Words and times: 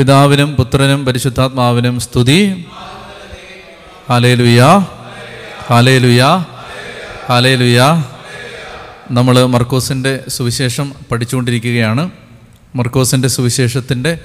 പിതാവിനും 0.00 0.56
പുത്രനും 0.56 1.04
പരിശുദ്ധാത്മാവിനും 1.04 2.00
സ്തുതി. 2.00 2.64
ഹാലേലുയ 4.10 4.62
ഹാലേലുയ 5.70 6.22
ഹാലേലുയ 7.28 8.04
നമ്മൾ 9.10 9.44
മർക്കോസിന്റെ 9.44 10.20
സുവിശേഷം 10.28 10.92
പഠിച്ചുകൊണ്ടിരിക്കുകയാണ്. 11.10 12.10
മർക്കോസിന്റെ 12.74 13.28
സുവിശേഷത്തിന്റെ 13.28 14.18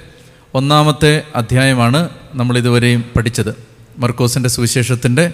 ഒന്നാമത്തെ 0.53 1.23
അധ്യായമാണ് 1.35 2.09
നമ്മൾ 2.33 2.57
ഇതുവരെയും 2.57 3.05
പഠിച്ചത്. 3.15 3.63
മർക്കോസിന്റെ 3.97 4.49
സുവിശേഷത്തിന്റെ 4.49 5.31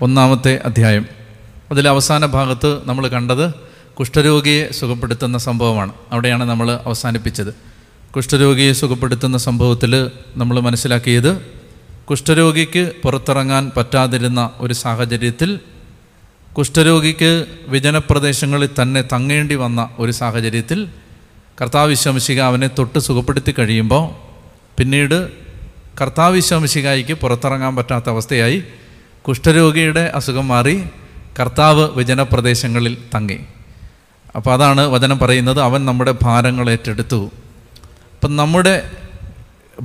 ഒന്നാമത്തെ 0.00 0.60
അധ്യായം. 0.64 1.06
അതിൽ 1.70 1.88
അവസാന 1.88 2.26
ഭാഗത്ത് 2.26 2.88
നമ്മൾ 2.88 3.08
കണ്ടത് 3.08 3.54
കുഷ്ഠരോഗിയെ 3.98 4.72
സുഖപ്പെടുത്തുന്ന 4.72 5.38
സംഭവമാണ്. 5.38 5.92
അവിടെയാണ് 6.12 6.44
നമ്മൾ 6.44 6.72
അവസാനിപ്പിച്ചത്. 6.72 7.77
കുഷ്ഠരോഗിയെ 8.16 8.72
സുഖപ്പെടുത്തുന്ന 8.72 9.38
സംഭവത്തിൽ 9.38 10.10
നമ്മൾ 10.36 10.60
മനസ്സിലാക്കിയത് 10.60 11.42
കുഷ്ഠരോഗിക്ക് 12.10 12.92
പുറത്തിറങ്ങാൻ 13.02 13.70
പറ്റാതിരുന്ന 13.76 14.50
ഒരു 14.58 14.74
സാഹചര്യത്തിൽ 14.74 15.60
കുഷ്ഠരോഗിക്ക് 16.58 17.46
വിജനപ്രദേശങ്ങളിൽ 17.68 18.68
തന്നെ 18.82 19.02
തങ്ങേണ്ടി 19.02 19.54
വന്ന 19.54 19.90
ഒരു 19.98 20.12
സാഹചര്യത്തിൽ 20.12 20.88
കർത്താവ് 21.60 21.88
വിശ്വമിശിക 21.88 22.40
അവനെ 22.40 22.70
തൊട്ട് 22.78 22.98
സുഖപ്പെടുത്തി 22.98 23.54
കഴിയുമ്പോൾ 23.58 24.04
പിന്നീട് 24.78 25.28
കർത്താവ് 26.00 26.34
വിശ്വമിശികായിക്ക് 26.34 27.12
പുറത്തിറങ്ങാൻ 27.12 27.76
പറ്റാത്ത 27.76 28.08
അവസ്ഥയായി 28.08 28.64
കുഷ്ഠരോഗിയുടെ 29.28 30.12
അസുഖം 30.14 30.48
മാറി 30.48 30.82
കർത്താവ് 31.40 31.88
വിജനപ്രദേശങ്ങളിൽ 31.90 32.96
തങ്ങി. 33.14 33.38
അപ്പോൾ 34.36 34.52
അതാണ് 34.52 34.86
വചനം 34.86 35.18
പറയുന്നത്. 35.18 35.60
അവൻ 35.60 35.84
നമ്മുടെ 35.84 36.14
ഭാരങ്ങൾ 36.22 36.70
ഏറ്റെടുത്തു. 36.70 37.30
അപ്പം 38.18 38.36
നമ്മുടെ 38.36 38.90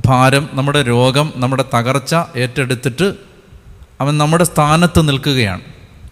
ഭാരം 0.06 0.48
നമ്മുടെ 0.52 0.82
രോഗം 0.82 1.32
നമ്മുടെ 1.36 1.64
തകർച്ച 1.74 2.14
ഏറ്റെടുത്തിട്ട് 2.36 3.14
അവൻ 4.00 4.18
നമ്മുടെ 4.18 4.44
സ്ഥാനത്ത് 4.44 5.08
നിൽക്കുകയാണ്. 5.08 5.60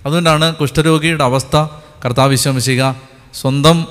അതുകൊണ്ടാണ് 0.07 0.55
കുഷ്ഠരോഗിയുടെ 0.55 1.25
അവസ്ഥ 1.25 1.57
കർത്താവ് 2.05 2.31
വിശ്വസിക 2.31 2.91
സ്വന്തം 3.35 3.87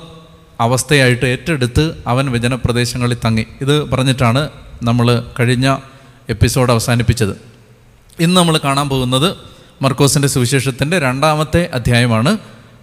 അവസ്ഥയായിട്ട് 0.60 1.26
ഏറ്റെടുത്ത് 1.26 2.02
അവൻ 2.06 2.30
വിജനപ്രദേശങ്ങളിൽ 2.30 3.16
തങ്ങി. 3.24 3.46
ഇത് 3.60 3.90
പറഞ്ഞിട്ടാണ് 3.90 4.48
നമ്മൾ 4.82 5.24
കഴിഞ്ഞ 5.40 5.76
എപ്പിസോഡ് 6.28 6.72
അവസാനിപ്പിച്ചത്. 6.72 7.40
ഇന്ന് 8.20 8.36
നമ്മൾ 8.36 8.60
കാണാൻ 8.64 8.88
പോകുന്നത് 8.88 9.36
മർക്കോസിന്റെ 9.82 10.28
സുവിശേഷത്തിന്റെ 10.28 10.98
രണ്ടാമത്തെ 10.98 11.70
അധ്യായമാണ്. 11.74 12.38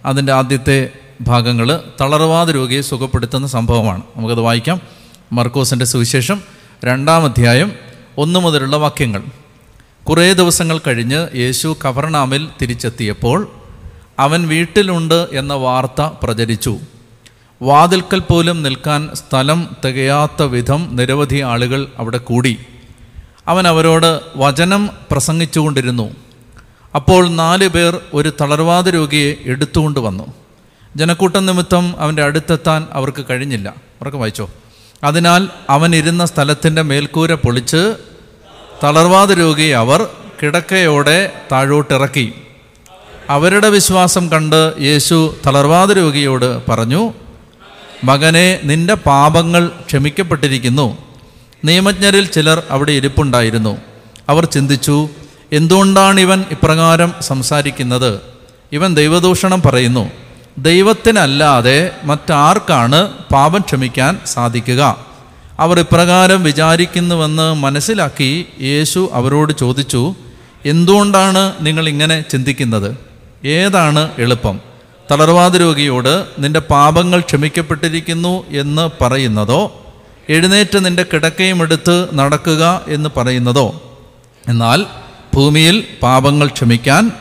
അതിന്റെ 0.06 0.32
ആദ്യത്തെ 0.32 0.90
ഭാഗങ്ങൾ 1.20 1.80
തളർവാദ 2.00 2.50
രോഗിയെ 2.50 2.80
സുഖപ്പെടുത്തുന്ന 2.80 3.46
സംഭവമാണ്. 3.46 4.02
നമുക്കത് 4.16 4.40
വായിക്കാം. 4.40 4.99
മർക്കോസിന്റെ 5.32 5.84
സുവിശേഷം 5.84 6.42
രണ്ടാം 6.84 7.24
അധ്യായം 7.24 7.72
ഒന്ന് 8.18 8.40
മുതലുള്ള 8.40 8.76
വാക്യങ്ങൾ. 8.76 9.22
കുറേ 10.08 10.32
ദിവസങ്ങൾ 10.32 10.80
കഴിഞ്ഞ് 10.86 11.28
യേശു 11.36 11.76
കവർണാമിൽ 11.84 12.48
തിരിച്ചെത്തിയപ്പോൾ 12.62 13.50
അവൻ 14.18 14.48
വീട്ടിലുണ്ട് 14.48 15.28
എന്ന 15.32 15.54
വാർത്ത 15.54 16.00
പ്രചരിച്ചു. 16.00 16.78
വാതിൽക്കൽ 17.62 18.18
പോലും 18.18 18.62
നിൽക്കാൻ 18.62 19.10
സ്ഥലം 19.14 19.76
തികയാത്ത 19.84 20.42
വിധം 20.42 20.88
നിരവധി 20.92 21.40
ആളുകൾ 21.40 21.86
അവിടെ 21.98 22.18
കൂടി. 22.18 22.58
അവൻ 23.48 23.68
അവരോട് 23.68 24.20
വചനം 24.36 24.90
പ്രസംഗിച്ചുകൊണ്ടിരുന്നു. 25.10 26.10
അപ്പോൾ 26.94 27.28
നാല് 27.28 27.68
പേർ 27.68 28.00
ഒരു 28.14 28.32
തളർവാദ 28.40 28.88
രോഗിയെ 28.88 29.34
എടുത്തുകൊണ്ട് 29.44 30.00
വന്നു. 30.00 30.32
ജനക്കൂട്ടം 30.96 31.46
നിമിത്തം 31.46 31.94
അവന്റെ 31.98 32.22
അടുത്തെത്താൻ 32.22 32.86
അവർക്ക് 32.92 33.24
കഴിഞ്ഞില്ല. 33.30 33.74
ഉറക്കം 34.00 34.18
വായിച്ചോ? 34.18 34.50
അതിനാൽ 35.04 35.48
അവൻ 35.70 35.94
ഇരുന്ന 35.94 36.24
സ്ഥലത്തിന്റെ 36.24 36.82
മേൽക്കൂര 36.82 37.34
പൊളിച്ച് 37.34 37.94
തളർവാദ 38.82 39.32
രോഗി 39.32 39.62
അവർ 39.62 40.08
കിടക്കയോടെ 40.42 41.32
താഴോട്ടിറക്കി. 41.52 42.32
അവരുടെ 43.30 43.68
വിശ്വാസം 43.68 44.28
കണ്ട് 44.28 44.72
യേശു 44.80 45.36
തളർവാദ 45.46 45.92
രോഗിയോട് 45.92 46.70
പറഞ്ഞു 46.70 47.12
മകനെ 48.04 48.60
നിന്റെ 48.64 48.94
പാപങ്ങൾ 48.94 49.70
ക്ഷമിക്കപ്പെട്ടിരിക്കുന്നു. 49.86 50.98
നിയമജ്ഞരിൽ 51.64 52.26
ചിലർ 52.26 52.62
അവിടെ 52.70 52.92
ഇരിപ്പുണ്ടായിരുന്നു. 52.92 53.76
അവർ 54.28 54.44
ചിന്തിച്ചു 54.44 55.08
എന്തുകൊണ്ടാണ് 55.52 56.20
ഇവൻ 56.20 56.44
ഇപ്രകാരം 56.50 57.14
സംസാരിക്കുന്നത്? 57.20 58.20
ഇവൻ 58.72 58.94
ദൈവദൂഷണം 58.94 59.62
പറയുന്നു. 59.62 60.10
ദൈവത്തിനല്ലാതെ 60.58 61.90
മറ്റാർക്കാണ് 62.04 63.08
പാപം 63.32 63.60
ക്ഷമിക്കാൻ 63.60 64.18
സാധിക്കുക. 64.26 64.98
അവർ 65.58 65.80
ഇപ്രകാരം 65.80 66.42
വിചാരിക്കുന്നുവെന്ന് 66.42 67.54
മനസ്സിലാക്കി 67.54 68.46
യേശു 68.60 69.10
അവരോട് 69.12 69.52
ചോദിച്ചു 69.52 70.14
എന്തുകൊണ്ടാണ് 70.66 71.52
നിങ്ങൾ 71.60 71.88
ഇങ്ങനെ 71.88 72.20
ചിന്തിക്കുന്നത്? 72.20 72.96
ഏതാണ് 73.46 74.10
എളുപ്പം? 74.18 74.60
തളർവാദ 75.10 75.56
രോഗിയോട് 75.56 76.26
നിന്റെ 76.38 76.60
പാപങ്ങൾ 76.60 77.20
ക്ഷമിക്കപ്പെട്ടിരിക്കുന്നു 77.20 78.44
എന്ന് 78.50 79.04
പറയുന്നതോ? 79.04 79.84
എഴുന്നേറ്റ് 80.28 80.84
നിന്റെ 80.84 81.02
കിടക്കയും 81.02 81.62
എടുത്ത് 81.62 82.08
നടക്കുക 82.14 82.80
എന്ന് 82.88 83.08
പറയുന്നതോ? 83.16 83.80
എന്നാൽ 84.48 84.86
ഭൂമിയിൽ 85.34 85.84
പാപങ്ങൾ 86.02 86.46
ക്ഷമിക്കാൻ 86.46 87.12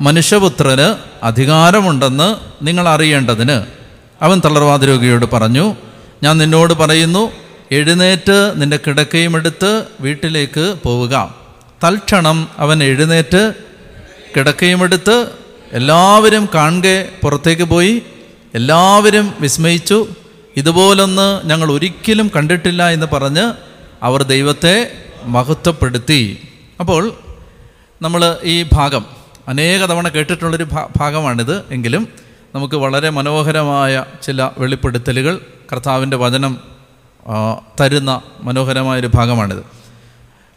മനുഷ്യപുത്രന് 0.00 0.94
അധികാരമുണ്ടെന്ന് 1.24 2.36
നിങ്ങൾ 2.66 2.88
അറിയേണ്ടതിന് 2.88 3.66
അവൻ 4.22 4.42
തളർവാദ 4.44 4.84
രോഗിയോട് 4.84 5.26
പറഞ്ഞു 5.32 5.76
ഞാൻ 6.22 6.38
നിന്നോട് 6.38 6.74
പറയുന്നു 6.74 7.32
എഴുന്നേറ്റ് 7.72 8.52
നിന്റെ 8.56 8.78
കിടക്കയും 8.86 9.36
എടുത്ത് 9.36 9.84
വീട്ടിലേക്ക് 10.00 10.76
പോവുക. 10.82 11.34
തൽക്ഷണം 11.84 12.48
അവൻ 12.58 12.82
എഴുന്നേറ്റ് 12.82 13.52
കിടക്കയും 14.36 14.82
എടുത്ത് 14.82 15.30
എല്ലാവരും 15.72 16.48
കാണുക 16.54 17.04
പുറത്തേക്ക് 17.22 17.62
പോയി. 17.62 18.02
എല്ലാവരും 18.54 19.34
വിസ്മയിച്ചു. 19.40 20.06
ഇതുപോലൊന്ന് 20.56 21.46
ഞങ്ങൾ 21.46 21.72
ഒരിക്കലും 21.72 22.30
കണ്ടിട്ടില്ല 22.36 22.88
എന്ന് 22.88 23.06
പറഞ്ഞ് 23.06 23.52
അവർ 24.02 24.22
ദൈവത്തെ 24.22 24.92
മഹത്വപ്പെടുത്തി. 25.24 26.48
അപ്പോൾ 26.80 27.12
നമ്മൾ 28.02 28.36
ഈ 28.44 28.66
ഭാഗം 28.72 29.06
അനേക 29.48 29.80
തവണ 29.80 30.08
കേട്ടിട്ടുള്ളൊരു 30.08 30.66
ഭാഗമാണിത്. 30.96 31.64
എങ്കിലും 31.70 32.08
നമുക്ക് 32.54 32.74
വളരെ 32.74 33.10
മനോഹരമായ 33.10 34.04
ചില 34.22 34.50
വെളിപ്പെടുത്തലുകൾ 34.58 35.40
കർത്താവിന്റെ 35.72 36.16
വചനം 36.16 36.58
തരുന്ന 37.80 38.20
മനോഹരമായൊരു 38.42 39.10
ഭാഗമാണിത്. 39.14 39.62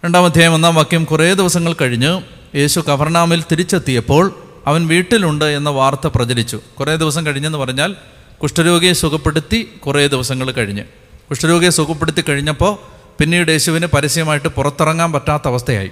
രണ്ടാം 0.06 0.26
അധ്യായം 0.26 0.54
ഒന്നാം 0.54 0.76
വാക്യം 0.76 1.04
കുറേ 1.04 1.34
ദിവസങ്ങൾ 1.34 1.74
കഴിഞ്ഞ് 1.74 2.22
യേശു 2.58 2.80
കവർണാമിൽ 2.80 3.44
തിരിച്ചെത്തിയപ്പോൾ 3.52 4.36
അവൻ 4.68 4.88
വീട്ടിലുണ്ട് 4.88 5.46
എന്ന 5.46 5.70
വാർത്ത 5.70 6.08
പ്രചരിച്ചു. 6.08 6.60
കുറേ 6.80 6.96
ദിവസം 6.96 7.26
കഴിഞ്ഞെന്ന് 7.26 7.58
പറഞ്ഞാൽ 7.58 7.96
കുഷ്ഠരോഗിയെ 8.42 8.94
സുഖപ്പെടുത്തി 8.94 9.60
കുറേ 9.86 10.08
ദിവസങ്ങൾ 10.08 10.52
കഴിഞ്ഞ്. 10.52 10.84
കുഷ്ഠരോഗിയെ 11.30 11.70
സുഖപ്പെടുത്തി 11.70 12.22
കഴിഞ്ഞപ്പോൾ 12.22 12.78
പിന്നീട് 13.20 13.52
യേശുവിന് 13.52 13.86
പരസ്യമായിട്ട് 13.86 14.48
പുറത്തിറങ്ങാൻ 14.48 15.12
പറ്റാത്ത 15.14 15.48
അവസ്ഥയായി. 15.48 15.92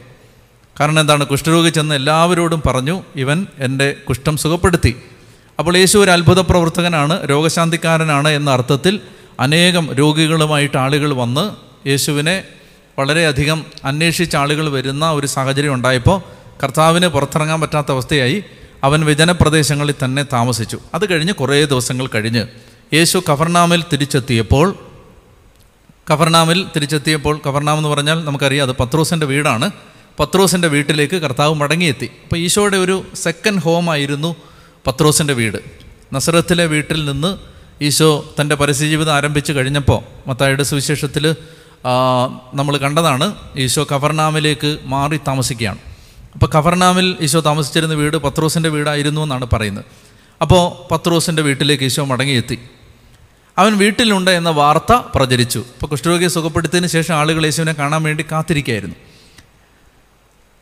കാരണം 0.79 0.99
എന്താണ്? 0.99 1.25
കുഷ്ഠരോഗി 1.25 1.69
ചെന്ന് 1.69 1.95
എല്ലാവരോടും 1.95 2.61
പറഞ്ഞു 2.65 3.03
ഇവൻ 3.15 3.47
എന്റെ 3.59 3.95
കുഷ്ഠം 4.09 4.37
സുഖപ്പെടുത്തി. 4.37 4.95
അപ്പോൾ 5.59 5.77
യേശു 5.77 5.97
ഒരു 5.97 6.11
അത്ഭുത 6.11 6.39
പ്രവർത്തകനാണ് 6.39 7.29
രോഗശാന്തിക്കാരനാണ് 7.29 8.29
എന്ന 8.29 8.51
അർത്ഥത്തിൽ 8.51 8.99
അനേകം 9.39 9.93
രോഗികളുമായിട്ട് 9.93 10.77
ആളുകൾ 10.77 11.13
വന്ന് 11.13 11.45
യേശുവിനെ 11.87 12.43
വളരെയധികം 12.99 13.65
അന്വേഷിച്ച 13.85 14.35
ആളുകൾ 14.35 14.69
വരുന്ന 14.69 15.11
ഒരു 15.11 15.27
സാഹചര്യം 15.27 15.73
ഉണ്ടായപ്പോൾ 15.73 16.21
കർത്താവിന് 16.63 17.07
പുറത്തിറങ്ങാൻ 17.07 17.61
പറ്റാത്ത 17.61 17.91
അവസ്ഥയായി 17.91 18.43
അവൻ 18.83 19.05
വിജനപ്രദേശങ്ങളിൽ 19.05 19.95
തന്നെ 20.03 20.23
താമസിച്ചു. 20.23 20.79
അത് 20.93 21.09
കഴിഞ്ഞ് 21.09 21.33
കുറേ 21.33 21.65
ദിവസങ്ങൾ 21.65 22.07
കഴിഞ്ഞ് 22.07 22.47
യേശു 22.93 23.23
കഫർനാമിൽ 23.31 23.83
തിരിച്ചെത്തിയപ്പോൾ 23.93 24.75
കഫർനാമിൽ 26.13 26.65
തിരിച്ചെത്തിയപ്പോൾ 26.75 27.39
കഫർനാം 27.49 27.77
എന്ന് 27.77 27.89
പറഞ്ഞാൽ 27.89 28.25
നമുക്കറിയാം 28.25 28.67
അത് 28.67 28.75
പത്രോസിന്റെ 28.77 29.25
വീടാണ്. 29.25 29.71
പത്രോസിന്റെ 30.19 30.67
വീട്ടിലേക്ക് 30.67 31.15
കർത്താവ് 31.15 31.53
മടങ്ങിയെത്തി. 31.55 32.07
അപ്പോൾ 32.23 32.37
ഈശോയുടെ 32.37 32.77
ഒരു 32.77 33.05
സെക്കൻഡ് 33.15 33.61
ഹോമായിരുന്നു 33.61 34.35
പത്രോസിന്റെ 34.87 35.33
വീട്. 35.33 35.57
നസറത്തിലെ 36.13 36.65
വീട്ടിൽ 36.65 37.05
നിന്ന് 37.05 37.37
ഈശോ 37.83 38.09
തന്റെ 38.39 38.55
പരസ്യജീവിതം 38.55 39.13
ആരംഭിച്ചു 39.13 39.51
കഴിഞ്ഞപ്പോൾ 39.53 39.99
മത്തായുടെ 40.29 40.63
സുവിശേഷത്തിൽ 40.63 41.35
നമ്മൾ 42.53 42.77
കണ്ടതാണ് 42.77 43.35
ഈശോ 43.57 43.83
കഫർനാമിലേക്ക് 43.91 44.77
മാറി 44.83 45.17
താമസിക്കുകയാണ്. 45.27 45.77
അപ്പോൾ 46.33 46.49
കഫർനാമിൽ 46.55 47.17
ഈശോ 47.21 47.39
താമസിച്ചിരുന്ന 47.39 47.93
വീട് 47.93 48.17
പത്രോസിന്റെ 48.17 48.69
വീടായിരുന്നു 48.69 49.21
എന്നാണ് 49.21 49.45
പറയുന്നത്. 49.53 49.85
അപ്പോൾ 50.41 50.63
പത്രോസിന്റെ 50.93 51.41
വീട്ടിലേക്ക് 51.41 51.83
ഈശോ 51.83 52.05
മടങ്ങിയെത്തി. 52.05 52.57
അവൻ 53.57 53.77
വീട്ടിലുണ്ട് 53.77 54.31
എന്ന 54.31 54.49
വാർത്ത 54.49 54.93
പ്രചരിച്ചു. 55.15 55.59
അപ്പോൾ 55.59 55.87
കുഷ്ഠരോഗിയെ 55.87 56.27
സുഖപ്പെടുത്തിയതിന് 56.27 56.89
ശേഷം 56.89 57.15
ആളുകൾ 57.15 57.45
യേശുവിനെ 57.45 57.73
കാണാൻ 57.73 58.03
വേണ്ടി 58.03 58.25
കാത്തിരിക്കുകയായിരുന്നു. 58.31 58.95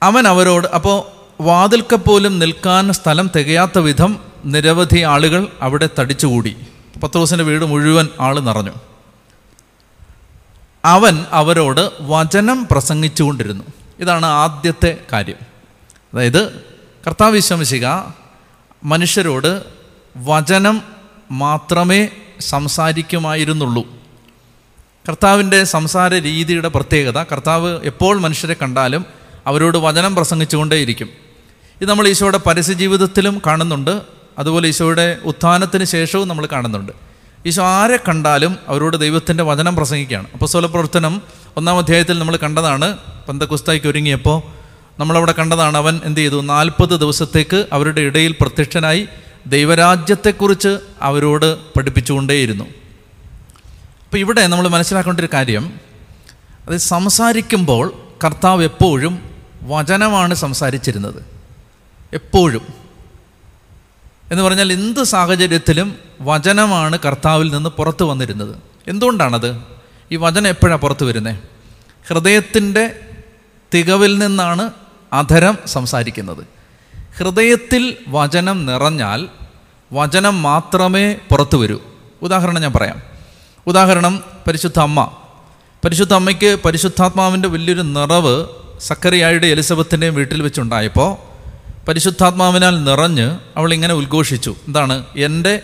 അവൻ 0.03 0.27
അവരോട് 0.27 0.67
അപ്പോൾ 0.67 1.03
വാതിൽക്ക 1.41 1.95
പോലും 1.95 2.39
നിൽക്കാൻ 2.39 2.93
സ്ഥലം 2.93 3.29
തികയാത്ത 3.35 3.79
വിധം 3.79 4.19
നിരവധി 4.45 4.99
ആളുകൾ 4.99 5.47
അവിടെ 5.61 5.89
തടിച്ചുകൂടി. 5.99 6.57
പത്രോസിന്റെ 7.03 7.43
വീട് 7.43 7.65
മുഴുവൻ 7.65 8.07
ആൾ 8.19 8.39
നിറഞ്ഞു. 8.39 8.71
അവൻ 10.85 11.25
അവരോട് 11.31 11.91
വചനം 12.01 12.67
പ്രസംഗിച്ചുകൊണ്ടിരുന്നു. 12.71 13.63
ഇതാണ് 13.99 14.25
ആദ്യത്തെ 14.25 14.97
കാര്യം. 15.13 15.35
അതായത് 16.13 16.51
കർത്താവ് 17.07 17.31
വിശ്വസിക 17.31 17.87
മനുഷ്യരോട് 18.83 19.63
വചനം 20.17 20.81
മാത്രമേ 21.31 22.07
സംസാരിക്കുമായിരുന്നുള്ളൂ. 22.39 23.87
കർത്താവിന്റെ 25.07 25.63
സംസാര 25.63 26.13
രീതിയുടെ 26.13 26.67
പ്രത്യേകത 26.67 27.23
കർത്താവ് 27.23 27.79
എപ്പോൾ 27.83 28.19
മനുഷ്യരെ 28.19 28.55
കണ്ടാലും 28.61 29.05
അവരോട് 29.47 29.77
വചനം 29.77 30.15
പ്രസംഗിച്ചുകൊണ്ടേയിരിക്കും. 30.15 31.09
ഇത് 31.81 31.89
നമ്മൾ 31.89 32.07
ഈശോയുടെ 32.07 32.37
പരസ്യജീവിതത്തിലും 32.37 33.41
കാണുന്നുണ്ട്. 33.47 34.01
അതുപോലെ 34.39 34.67
ഈശോയുടെ 34.67 35.17
ഉത്ഥാനത്തിന് 35.25 35.83
ശേഷവും 35.83 36.27
നമ്മൾ 36.27 36.45
കാണുന്നുണ്ട്. 36.45 36.91
ഈശോ 37.45 37.63
ആരെ 37.63 37.97
കണ്ടാലും 37.97 38.57
അവരോട് 38.67 38.97
ദൈവത്തിന്റെ 38.97 39.43
വചനം 39.43 39.75
പ്രസംഗിക്കുകയാണ്. 39.75 40.27
അപ്പോൾ 40.33 40.45
സ്വല 40.45 40.65
പ്രവർത്തനം 40.65 41.21
ഒന്നാം 41.57 41.77
അധ്യായത്തിൽ 41.77 42.19
നമ്മൾ 42.19 42.37
കണ്ടതാണ്. 42.37 42.97
പന്തക്കുസ്തായിക്ക് 43.27 43.87
ഒരുങ്ങിയപ്പോൾ 43.87 44.41
നമ്മളവിടെ 44.99 45.31
കണ്ടതാണ് 45.31 45.77
അവൻ 45.77 46.01
എന്ത് 46.03 46.19
ചെയ്തു? 46.19 46.41
നാൽപ്പത് 46.41 46.89
ദിവസത്തേക്ക് 46.89 47.65
അവരുടെ 47.73 48.01
ഇടയിൽ 48.01 48.35
പ്രത്യക്ഷനായി 48.41 49.07
ദൈവരാജ്യത്തെക്കുറിച്ച് 49.47 50.77
അവരോട് 51.01 51.57
പഠിപ്പിച്ചുകൊണ്ടേയിരുന്നു. 51.59 52.63
അപ്പോൾ 52.63 54.17
ഇവിടെ 54.17 54.47
നമ്മൾ 54.47 54.67
മനസ്സിലാക്കേണ്ട 54.67 55.19
ഒരു 55.19 55.29
കാര്യം. 55.33 55.73
അത് 56.69 56.77
സംസാരിക്കുമ്പോൾ 56.77 57.93
കർത്താവ് 58.25 58.63
എപ്പോഴും 58.63 59.34
വചനമാണ് 59.65 60.33
സംസാരിച്ചിരുന്നത്. 60.33 61.25
എപ്പോഴും. 62.13 62.67
എന്ന് 64.31 64.43
പറഞ്ഞാൽ 64.43 64.73
എന്ത് 64.73 65.03
സാഹചര്യത്തിലും 65.03 65.95
വചനമാണ് 66.21 66.99
കർത്താവിൽ 67.05 67.53
നിന്ന് 67.53 67.69
പുറത്തു 67.69 68.05
വന്നിരുന്നത്. 68.05 68.55
എന്തുകൊണ്ടാണത്? 68.87 69.61
ഈ 70.11 70.15
വചനം 70.15 70.47
എപ്പോഴാണ് 70.47 70.81
പുറത്തു 70.81 71.05
വരുന്നത് 71.05 71.35
ഹൃദയത്തിന്റെ 72.07 72.99
തികവിൽ 73.73 74.17
നിന്നാണ് 74.17 74.71
അധരം 75.13 75.57
സംസാരിക്കുന്നത്. 75.65 76.43
ഹൃദയത്തിൽ 77.17 77.97
വചനം 78.07 78.65
നിറഞ്ഞാൽ 78.65 79.29
വചനം 79.93 80.41
മാത്രമേ 80.41 81.13
പുറത്തു 81.13 81.57
വരൂ. 81.57 81.79
ഉദാഹരണം 82.21 82.61
ഞാൻ 82.61 82.71
പറയാം. 82.71 83.01
ഉദാഹരണം 83.67 84.23
പരിശുദ്ധ 84.47 84.79
അമ്മ. 84.79 85.11
പരിശുദ്ധ 85.85 86.13
അമ്മയ്ക്ക് 86.13 86.57
പരിശുദ്ധാത്മാവിന്റെ 86.65 87.47
വലിയൊരു 87.47 87.81
നിറവ് 87.81 88.45
സക്കറിയായുടെ 88.79 89.47
എലിസബത്തിന്റെയും 89.47 90.15
വീട്ടിൽ 90.15 90.41
വെച്ചുണ്ടായപ്പോൾ 90.41 91.17
പരിശുദ്ധാത്മാവിനാൽ 91.87 92.83
നിറഞ്ഞ് 92.83 93.39
അവൾ 93.57 93.73
ഇങ്ങനെ 93.73 93.93
ഉദ്ഘോഷിച്ചു. 93.93 94.55
എന്താണ്? 94.67 95.05
എന്റെ 95.17 95.61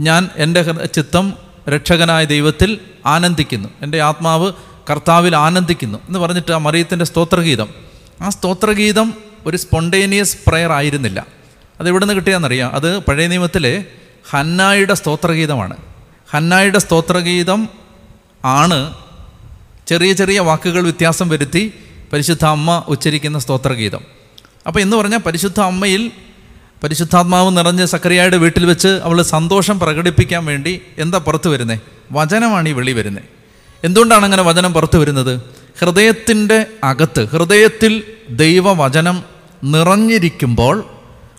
ഞാൻ 0.00 0.28
എന്റെ 0.36 0.62
ചിത്തം 0.94 1.32
രക്ഷകനായ 1.68 2.24
ദൈവത്തിൽ 2.24 2.78
ആനന്ദിക്കുന്നു. 3.06 3.68
എന്റെ 3.82 4.00
ആത്മാവ് 4.00 4.52
കർത്താവിൽ 4.90 5.36
ആനന്ദിക്കുന്നു. 5.36 5.98
എന്ന് 5.98 6.18
പറഞ്ഞിട്ട് 6.18 6.52
ആ 6.52 6.58
മറിയത്തിന്റെ 6.58 7.04
സ്തോത്രഗീതം. 7.04 7.68
ആ 8.22 8.28
സ്തോത്രഗീതം 8.28 9.14
ഒരു 9.46 9.56
സ്പോണ്ടേനിയസ് 9.56 10.38
പ്രെയർ 10.46 10.72
ആയിരുന്നില്ല. 10.72 11.26
അത് 11.80 11.88
എവിടെ 11.88 12.04
നിന്ന് 12.04 12.16
കിട്ടിയാണെന്നറിയാം 12.16 12.74
അത് 12.74 12.98
പഴയ 12.98 13.26
നിയമത്തിലെ 13.26 13.84
ഹന്നായുടെ 14.30 14.94
സ്തോത്രഗീതമാണ്. 14.94 15.76
ഹന്നായുടെ 16.30 16.78
സ്തോത്രഗീതം 16.78 17.68
ആണ് 18.44 18.94
ചെറിയ 19.86 20.12
ചെറിയ 20.12 20.38
വാക്കുകൾ 20.38 20.82
വ്യത്യാസം 20.82 21.28
വരുത്തി 21.28 21.72
പരിശുദ്ധ 22.12 22.44
അമ്മ 22.44 22.84
ഉച്ചരിക്കുന്ന 22.88 23.38
സ്തോത്രഗീതം. 23.38 24.00
അപ്പോൾ 24.66 24.80
എന്ന് 24.80 24.96
പറഞ്ഞാൽ 24.96 25.18
പരിശുദ്ധ 25.18 25.60
അമ്മയിൽ 25.60 26.10
പരിശുദ്ധാത്മാവ് 26.84 27.56
നിറഞ്ഞ് 27.56 27.86
സക്കറിയായുടെ 27.86 28.36
വീട്ടിൽ 28.36 28.66
വെച്ച് 28.66 28.88
അവൾ 28.88 29.22
സന്തോഷം 29.22 29.78
പ്രകടിപ്പിക്കാൻ 29.78 30.44
വേണ്ടി 30.44 30.82
എന്താ 30.98 31.18
പുറത്തു 31.18 31.48
വരുന്നത് 31.48 31.78
വചനമാണ് 32.12 32.68
ഈ 32.68 32.72
വെളി 32.72 32.92
വരുന്നത് 32.92 33.24
എന്തുകൊണ്ടാണ് 33.84 34.24
അങ്ങനെ 34.24 34.42
വചനം 34.42 34.72
പുറത്തു 34.72 34.98
വരുന്നത്? 34.98 35.40
ഹൃദയത്തിന്റെ 35.80 36.66
അകത്ത് 36.84 37.28
ഹൃദയത്തിൽ 37.28 38.02
ദൈവവചനം 38.30 39.22
നിറഞ്ഞിരിക്കുമ്പോൾ 39.64 40.84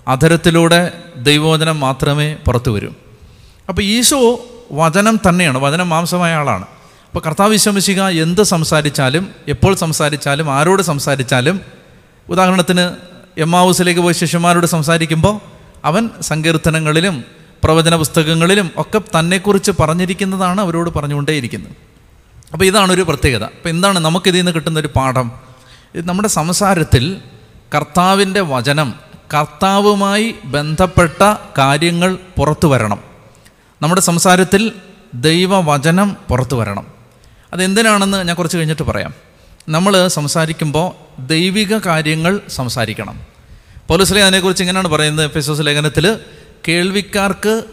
അധരത്തിലൂടെ 0.07 0.91
ദൈവവചനം 1.17 1.79
മാത്രമേ 1.79 2.33
പുറത്തു 2.33 2.71
വരൂ. 2.71 2.89
അപ്പോൾ 3.69 3.81
ഈശോ 3.81 4.39
വചനം 4.71 5.19
തന്നെയാണ് 5.29 5.57
വചനം 5.57 5.89
മാംസമായ 5.89 6.33
ആളാണ്. 6.33 6.65
അപ്പോൾ 7.07 7.19
കർത്താവ് 7.19 7.51
വിശ്വമിശിക 7.51 8.01
എന്ത് 8.01 8.43
സംസാരിച്ചാലും 8.43 9.31
എപ്പോൾ 9.47 9.75
സംസാരിച്ചാലും 9.75 10.53
ആരോട് 10.53 10.81
സംസാരിച്ചാലും 10.81 11.61
ഉദാഹരണത്തിന് 12.29 12.91
എം 13.41 13.51
ഹൗസിലേക്ക് 13.51 14.01
പോയി 14.01 14.13
ശിഷ്യന്മാരോട് 14.13 14.67
സംസാരിക്കുമ്പോൾ 14.67 15.39
അവൻ 15.85 16.09
സങ്കീർത്തനങ്ങളിലും 16.21 17.23
പ്രവചന 17.63 17.95
പുസ്തകങ്ങളിലും 17.95 18.71
ഒക്കെ 18.77 19.01
തന്നെക്കുറിച്ച് 19.19 19.71
പറഞ്ഞിരിക്കുന്നതാണ് 19.79 20.61
അവരോട് 20.61 20.89
പറഞ്ഞുകൊണ്ടേയിരിക്കുന്നത്. 20.89 21.71
അപ്പോൾ 22.53 22.65
ഇതാണ് 22.65 22.91
ഒരു 22.91 23.01
പ്രത്യേകത. 23.01 23.43
അപ്പോൾ 23.43 23.69
എന്താണ് 23.69 23.99
നമുക്കിതിൽ 23.99 24.37
നിന്ന് 24.37 24.51
കിട്ടുന്ന 24.51 24.79
ഒരു 24.79 24.89
പാഠം 24.95 25.31
നമ്മുടെ 25.95 26.27
സംസാരത്തിൽ 26.27 27.17
കർത്താവിന്റെ 27.75 28.41
വചനം 28.41 28.93
കർത്താവുമായി 29.33 30.35
ബന്ധപ്പെട്ട 30.45 31.35
കാര്യങ്ങൾ 31.57 32.17
പുറത്തു 32.37 32.67
വരണം. 32.67 32.99
നമ്മുടെ 33.81 34.01
സംസാരത്തിൽ 34.01 34.71
ദൈവവചനം 35.13 36.17
പുറത്തു 36.29 36.55
വരണം. 36.55 36.96
അതെന്തിനാണെന്ന് 37.53 38.27
ഞാൻ 38.27 38.35
കുറച്ച് 38.35 38.57
കഴിഞ്ഞിട്ട് 38.57 38.83
പറയാം. 38.83 39.13
നമ്മൾ 39.69 40.07
സംസാരിക്കുമ്പോൾ 40.07 41.21
ദൈവിക 41.27 41.77
കാര്യങ്ങൾ 41.77 42.39
സംസാരിക്കണം. 42.49 43.21
പോലീസിലെ 43.87 44.23
അതിനെക്കുറിച്ച് 44.23 44.63
ഇങ്ങനെയാണ് 44.63 44.87
പറയുന്നത്. 44.87 45.31
ഫെസോസ് 45.31 45.61
ലേഖനത്തിൽ 45.61 46.19
കേൾവിക്കാർക്ക് 46.67 47.63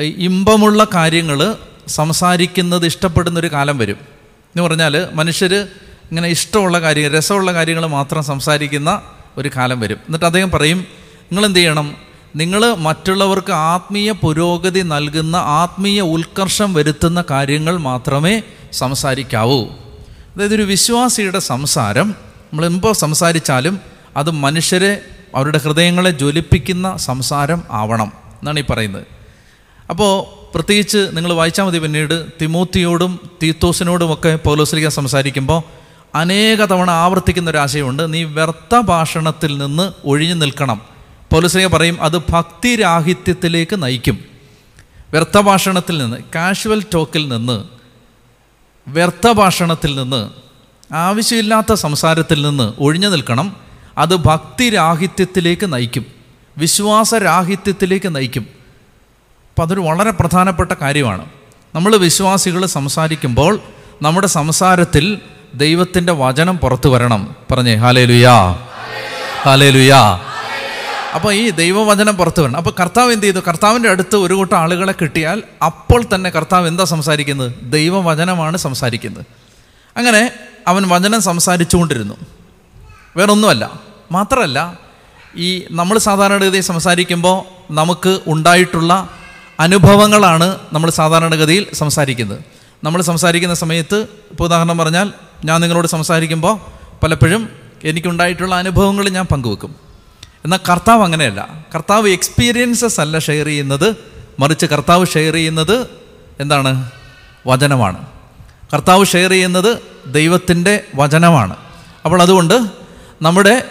ഇമ്പമുള്ള 0.00 0.86
കാര്യങ്ങൾ 0.94 1.56
സംസാരിക്കുന്നത് 1.88 2.86
ഇഷ്ടപ്പെടുന്നൊരു 2.86 3.46
കാലം 3.46 3.78
വരും. 3.78 3.96
എന്ന് 4.00 4.62
പറഞ്ഞാൽ 4.62 5.08
മനുഷ്യർ 5.14 5.54
ഇങ്ങനെ 5.54 6.28
ഇഷ്ടമുള്ള 6.28 6.80
കാര്യങ്ങൾ 6.80 7.18
രസമുള്ള 7.18 7.52
കാര്യങ്ങൾ 7.52 7.86
മാത്രം 7.86 8.22
സംസാരിക്കുന്ന 8.22 9.02
ഒരു 9.38 9.50
കാലം 9.56 9.80
വരും. 9.80 9.94
എന്നിട്ട് 9.94 10.26
അദ്ദേഹം 10.26 10.50
പറയും 10.50 10.78
നിങ്ങൾ 11.22 11.46
എന്ത് 11.46 11.58
ചെയ്യണം 11.58 11.96
നിങ്ങൾ 12.36 12.74
മറ്റുള്ളവർക്ക് 12.74 13.52
ആത്മീയ 13.52 14.12
പുരോഗതി 14.12 14.80
നൽകുന്ന 14.80 15.36
ആത്മീയ 15.36 16.00
ഉത്കർഷം 16.00 16.74
വരുത്തുന്ന 16.74 17.24
കാര്യങ്ങൾ 17.30 17.76
മാത്രമേ 17.76 18.42
സംസാരിക്കാവൂ. 18.74 19.64
അതായത് 20.34 20.54
ഒരു 20.54 20.62
വിശ്വാസിയുടെ 20.62 21.38
സംസാരം 21.38 22.08
നമ്മൾ 22.44 22.66
എന്തോ 22.66 22.92
സംസാരിച്ചാലും 22.92 23.80
അത് 24.16 24.30
മനുഷ്യരെ 24.30 24.92
അവരുടെ 25.34 25.58
ഹൃദയങ്ങളെ 25.58 26.10
ജ്വലിപ്പിക്കുന്ന 26.10 26.96
സംസാരം 26.96 27.62
ആവണം 27.70 28.12
എന്നാണ് 28.40 28.60
ഈ 28.60 28.64
പറയുന്നത്. 28.70 29.04
അപ്പോൾ 29.90 30.10
പ്രത്യേകിച്ച് 30.54 31.10
നിങ്ങൾ 31.12 31.32
വായിച്ചാൽ 31.32 31.64
മതി 31.64 31.78
പിന്നീട് 31.78 32.26
തിമൂത്തിയോടും 32.42 33.30
തീത്തോസിനോടും 33.42 34.12
ഒക്കെ 34.12 34.38
പൗലോസ്ലിക 34.44 34.88
സംസാരിക്കുമ്പോൾ 34.88 35.62
അനേക 36.14 36.64
തവണ 36.64 36.90
ആവർത്തിക്കുന്ന 36.90 37.50
ഒരു 37.50 37.58
ആശയമുണ്ട്. 37.58 38.14
നീ 38.14 38.24
വ്യർത്ഥ 38.24 38.80
ഭാഷണത്തിൽ 38.80 39.58
നിന്ന് 39.58 39.92
ഒഴിഞ്ഞു 40.04 40.34
നിൽക്കണം. 40.34 40.80
പൗലോസ്ലിക 41.32 41.66
പറയും 41.66 42.02
അത് 42.02 42.18
ഭക്തിരാഹിത്യത്തിലേക്ക് 42.18 43.82
നയിക്കും. 43.82 44.18
വ്യർത്ഥ 45.10 45.38
ഭാഷണത്തിൽ 45.40 45.98
നിന്ന് 45.98 46.16
കാഷ്വൽ 46.34 46.84
ടോക്കിൽ 46.94 47.28
നിന്ന് 47.28 47.64
വ്യർത്ഥ 48.88 49.32
ഭാഷണത്തിൽ 49.32 49.96
നിന്ന് 49.96 50.30
ആവശ്യമില്ലാത്ത 50.94 51.72
സംസാരത്തിൽ 51.72 52.42
നിന്ന് 52.42 52.72
ഒഴിഞ്ഞു 52.80 53.08
നിൽക്കണം. 53.08 53.56
അത് 53.98 54.16
ഭക്തിരാഹിത്യത്തിലേക്ക് 54.16 55.72
നയിക്കും. 55.72 56.06
വിശ്വാസരാഹിത്യത്തിലേക്ക് 56.58 58.16
നയിക്കും. 58.16 58.46
അപ്പം 59.50 59.62
അതൊരു 59.62 59.80
വളരെ 59.80 60.10
പ്രധാനപ്പെട്ട 60.10 60.72
കാര്യമാണ്. 60.72 61.26
നമ്മൾ 61.74 61.96
വിശ്വാസികൾ 61.96 62.66
സംസാരിക്കുമ്പോൾ 62.66 63.60
നമ്മുടെ 64.02 64.26
സംസാരത്തിൽ 64.26 65.18
ദൈവത്തിന്റെ 65.54 66.12
വചനം 66.12 66.58
പുറത്തു 66.58 66.88
വരണം. 66.88 67.36
പറഞ്ഞേ 67.52 67.74
ഹാലേ 67.74 68.04
ലുയാ 68.04 68.50
ഹാലേ 69.42 69.70
ലുയാ 69.70 70.20
അപ്പോൾ 71.14 71.32
ഈ 71.32 71.50
ദൈവവചനം 71.50 72.16
പുറത്തു 72.16 72.42
വരണം. 72.42 72.56
അപ്പോൾ 72.56 72.74
കർത്താവ് 72.80 73.12
എന്ത് 73.12 73.26
ചെയ്തു? 73.26 73.38
കർത്താവിന്റെ 73.48 73.88
അടുത്ത് 73.88 74.16
ഒരു 74.16 74.34
കൂട്ടം 74.34 74.58
ആളുകളെ 74.58 74.94
കിട്ടിയാൽ 75.00 75.42
അപ്പോൾ 75.64 76.04
തന്നെ 76.14 76.30
കർത്താവ് 76.30 76.68
എന്താ 76.68 76.84
സംസാരിക്കുന്നത്? 76.84 77.52
ദൈവവചനമാണ് 77.62 78.56
സംസാരിക്കുന്നത്. 78.56 79.24
അങ്ങനെ 79.96 80.30
അവൻ 80.66 80.88
വചനം 80.88 81.22
സംസാരിച്ചുകൊണ്ടിരുന്നു. 81.22 82.16
വേറൊന്നുമല്ല. 83.16 83.80
മാത്രമല്ല 84.12 84.78
ഈ 85.36 85.62
നമ്മൾ 85.70 85.98
സാധാരണഗതിയിൽ 85.98 86.62
സംസാരിക്കുമ്പോൾ 86.62 87.72
നമുക്ക് 87.72 88.20
ഉണ്ടായിട്ടുള്ള 88.26 89.08
അനുഭവങ്ങളാണ് 89.60 90.58
നമ്മൾ 90.72 90.90
സാധാരണഗതിയിൽ 90.90 91.66
സംസാരിക്കുന്നത്. 91.74 92.38
നമ്മൾ 92.84 93.02
സംസാരിക്കുന്ന 93.02 93.54
സമയത്ത് 93.54 94.06
ഇപ്പോൾ 94.30 94.44
ഉദാഹരണം 94.44 94.78
പറഞ്ഞാൽ 94.78 95.12
ഞാൻ 95.44 95.60
നിങ്ങളോട് 95.60 95.86
സംസാരിക്കുമ്പോൾ 95.86 96.58
പലപ്പോഴും 97.02 97.48
എനിക്കുണ്ടായിട്ടുള്ള 97.84 98.54
അനുഭവങ്ങൾ 98.54 99.08
ഞാൻ 99.08 99.24
പങ്കുവെക്കും. 99.24 99.83
എന്നാൽ 100.44 100.58
കർത്താവ് 100.70 101.02
അങ്ങനെയല്ല. 101.04 101.48
കർത്താവ് 101.74 102.08
എക്സ്പീരിയൻസസ് 102.08 103.00
അല്ല 103.00 103.18
ഷെയർ 103.18 103.46
ചെയ്യുന്നത്. 103.46 103.96
മറിച്ച് 104.38 104.66
കർത്താവ് 104.66 105.06
ഷെയർ 105.06 105.34
ചെയ്യുന്നത് 105.34 105.86
എന്താണ്? 106.40 106.90
വചനമാണ്. 107.46 108.06
കർത്താവ് 108.74 109.06
ഷെയർ 109.06 109.30
ചെയ്യുന്നത് 109.30 109.78
ദൈവത്തിന്റെ 110.06 110.84
വചനമാണ്. 110.94 111.56
അപ്പോൾ 112.04 112.22
അതുകൊണ്ട് 112.22 112.66
നമ്മുടെ 113.22 113.64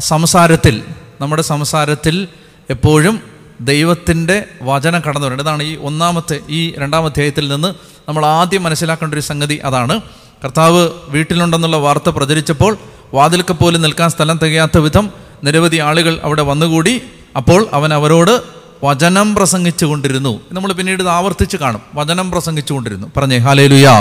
സംസാരത്തിൽ 0.00 0.82
നമ്മുടെ 1.20 1.42
സംസാരത്തിൽ 1.42 2.28
എപ്പോഴും 2.70 3.20
ദൈവത്തിന്റെ 3.60 4.44
വചനം 4.62 5.02
കടന്നു 5.08 5.26
വരുന്നത് 5.26 5.46
ഇതാണ് 5.46 5.62
ഈ 5.62 5.76
ഒന്നാമത്തെ 5.76 6.40
ഈ 6.48 6.74
രണ്ടാം 6.78 7.04
അധ്യായത്തിൽ 7.04 7.48
നിന്ന് 7.48 7.74
നമ്മൾ 8.08 8.26
ആദ്യം 8.26 8.62
മനസ്സിലാക്കേണ്ട 8.62 9.14
ഒരു 9.14 9.20
സംഗതി 9.20 9.54
അതാണ്. 9.54 10.00
കർത്താവ് 10.44 10.90
വീട്ടിലുണ്ടെന്നുള്ള 11.08 11.76
വാർത്ത 11.76 12.08
പ്രചരിച്ചപ്പോൾ 12.08 12.76
വാതിൽക്ക് 13.14 13.54
പോലും 13.54 13.82
നിൽക്കാൻ 13.82 14.10
സ്ഥലം 14.10 14.38
തികയാത്ത 14.42 14.78
വിധം 14.78 15.25
നിരവധി 15.46 15.76
ആളുകൾ 15.76 16.20
അവിടെ 16.24 16.42
വന്നുകൂടി 16.42 17.02
അപ്പോൾ 17.36 17.66
അവൻ 17.72 17.94
അവരോട് 17.94 18.42
വചനം 18.84 19.34
പ്രസംഗിച്ചു 19.34 19.84
കൊണ്ടിരുന്നു 19.84 20.40
നമ്മൾ 20.52 20.72
പിന്നീട് 20.72 21.02
ഇത് 21.02 21.08
ആവർത്തിച്ച് 21.08 21.56
കാണും. 21.56 21.82
വചനം 21.94 22.30
പ്രസംഗിച്ചു 22.30 22.72
കൊണ്ടിരുന്നു 22.72 23.06
പറഞ്ഞേ 23.16 23.38
ഹാലേ 23.38 23.66
ലുയാ 23.66 23.94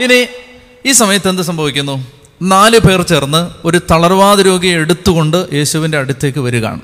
ഇനി 0.00 0.26
ഈ 0.88 0.92
സമയത്ത് 0.92 1.28
എന്ത് 1.28 1.42
സംഭവിക്കുന്നു? 1.42 2.06
നാല് 2.42 2.78
പേർ 2.78 3.02
ചേർന്ന് 3.02 3.50
ഒരു 3.64 3.80
തളർവാദ 3.90 4.40
രോഗിയെ 4.40 4.74
എടുത്തുകൊണ്ട് 4.76 5.48
യേശുവിന്റെ 5.52 5.98
അടുത്തേക്ക് 5.98 6.38
വരികയാണ്. 6.38 6.80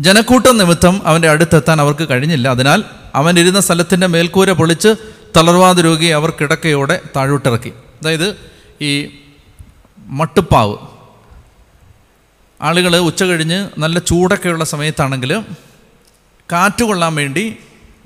ജനക്കൂട്ടം 0.00 0.58
നിമിത്തം 0.58 1.00
അവന്റെ 1.06 1.28
അടുത്തെത്താൻ 1.28 1.80
അവർക്ക് 1.80 2.10
കഴിഞ്ഞില്ല. 2.10 2.48
അതിനാൽ 2.48 2.84
അവൻ 3.14 3.38
ഇരുന്ന 3.38 3.60
സ്ഥലത്തിന്റെ 3.60 4.06
മേൽക്കൂര 4.06 4.52
പൊളിച്ച് 4.52 4.94
തളർവാദ 5.36 5.80
രോഗിയെ 5.80 6.14
അവർ 6.14 6.30
കിടക്കയോടെ 6.30 7.00
താഴോട്ടിറക്കി. 7.16 7.72
അതായത് 8.02 8.36
ഈ 8.82 8.92
മട്ടുപ്പാവ് 10.06 10.76
ആളുകൾ 12.60 12.96
ഉച്ച 12.96 13.22
കഴിഞ്ഞ് 13.22 13.68
നല്ല 13.78 13.98
ചൂടൊക്കെയുള്ള 13.98 14.64
സമയത്താണെങ്കിൽ 14.64 15.32
കാറ്റ് 16.52 16.84
കൊള്ളാൻ 16.84 17.14
വേണ്ടി 17.14 17.56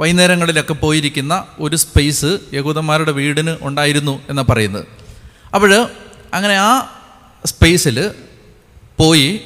വൈകുന്നേരങ്ങളിലൊക്കെ 0.00 0.72
പോയിരിക്കുന്ന 0.72 1.46
ഒരു 1.58 1.76
സ്പേസ് 1.76 2.38
യഹൂദന്മാരുടെ 2.54 3.12
വീടിന് 3.12 3.56
ഉണ്ടായിരുന്നു 3.62 4.22
എന്നാണ് 4.28 4.46
പറയുന്നത്. 4.46 4.86
അപ്പോൾ 5.54 5.72
അങ്ങനെ 6.34 6.54
ആ 6.54 6.70
സ്പേസിൽ 7.46 8.10
പോയി 8.98 9.40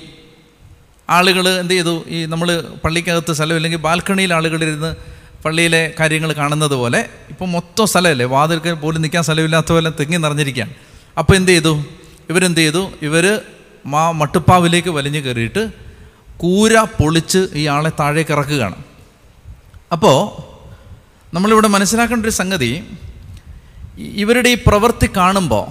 ആളുകൾ 1.11 1.49
എന്ത് 1.49 1.75
ചെയ്തു? 1.75 2.05
ഈ 2.09 2.27
നമ്മൾ 2.27 2.49
പള്ളിക്കകത്ത് 2.85 3.33
സ്ഥലം 3.33 3.57
ഇല്ലെങ്കിൽ 3.57 3.79
ബാൽക്കണിയിൽ 3.79 4.35
ആളുകളിരുന്ന് 4.35 4.97
പള്ളിയിലെ 5.45 5.95
കാര്യങ്ങൾ 6.01 6.33
കാണുന്നത് 6.33 6.75
പോലെ 6.75 7.09
ഇപ്പോൾ 7.31 7.45
മൊത്തം 7.45 7.87
സ്ഥലമല്ലേ? 7.87 8.27
വാതിൽക്ക് 8.27 8.73
പോലും 8.75 9.03
നിൽക്കാൻ 9.03 9.23
സ്ഥലമില്ലാത്ത 9.23 9.73
പോലെ 9.73 9.91
തെങ്ങി 9.91 10.17
നിറഞ്ഞിരിക്കുകയാണ്. 10.17 10.75
അപ്പോൾ 11.19 11.35
എന്ത് 11.35 11.53
ചെയ്തു? 11.53 11.85
ഇവരെന്ത് 12.31 12.61
ചെയ്തു? 12.61 12.91
ഇവർ 13.03 13.43
മാ 13.87 14.11
മട്ടുപ്പാവിലേക്ക് 14.11 14.89
വലിഞ്ഞു 14.89 15.21
കയറിയിട്ട് 15.21 15.73
കൂര 16.37 16.81
പൊളിച്ച് 16.81 17.39
ഇയാളെ 17.39 17.91
താഴേക്ക് 18.01 18.31
ഇറക്കുകയാണ്. 18.31 18.75
അപ്പോൾ 19.93 20.43
നമ്മളിവിടെ 21.35 21.69
മനസ്സിലാക്കേണ്ട 21.69 22.23
ഒരു 22.23 22.33
സംഗതി 22.33 22.87
ഇവരുടെ 23.99 24.49
ഈ 24.49 24.55
പ്രവൃത്തി 24.67 25.11
കാണുമ്പോൾ 25.17 25.71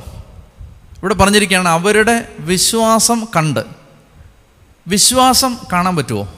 ഇവിടെ 1.00 1.13
പറഞ്ഞിരിക്കുകയാണ് 1.13 1.67
അവരുടെ 1.67 2.29
വിശ്വാസം 2.39 3.27
കണ്ട്. 3.36 3.60
വിശ്വാസം 4.88 5.58
കാണാൻ 5.74 5.96
പറ്റുമോ 5.96 6.34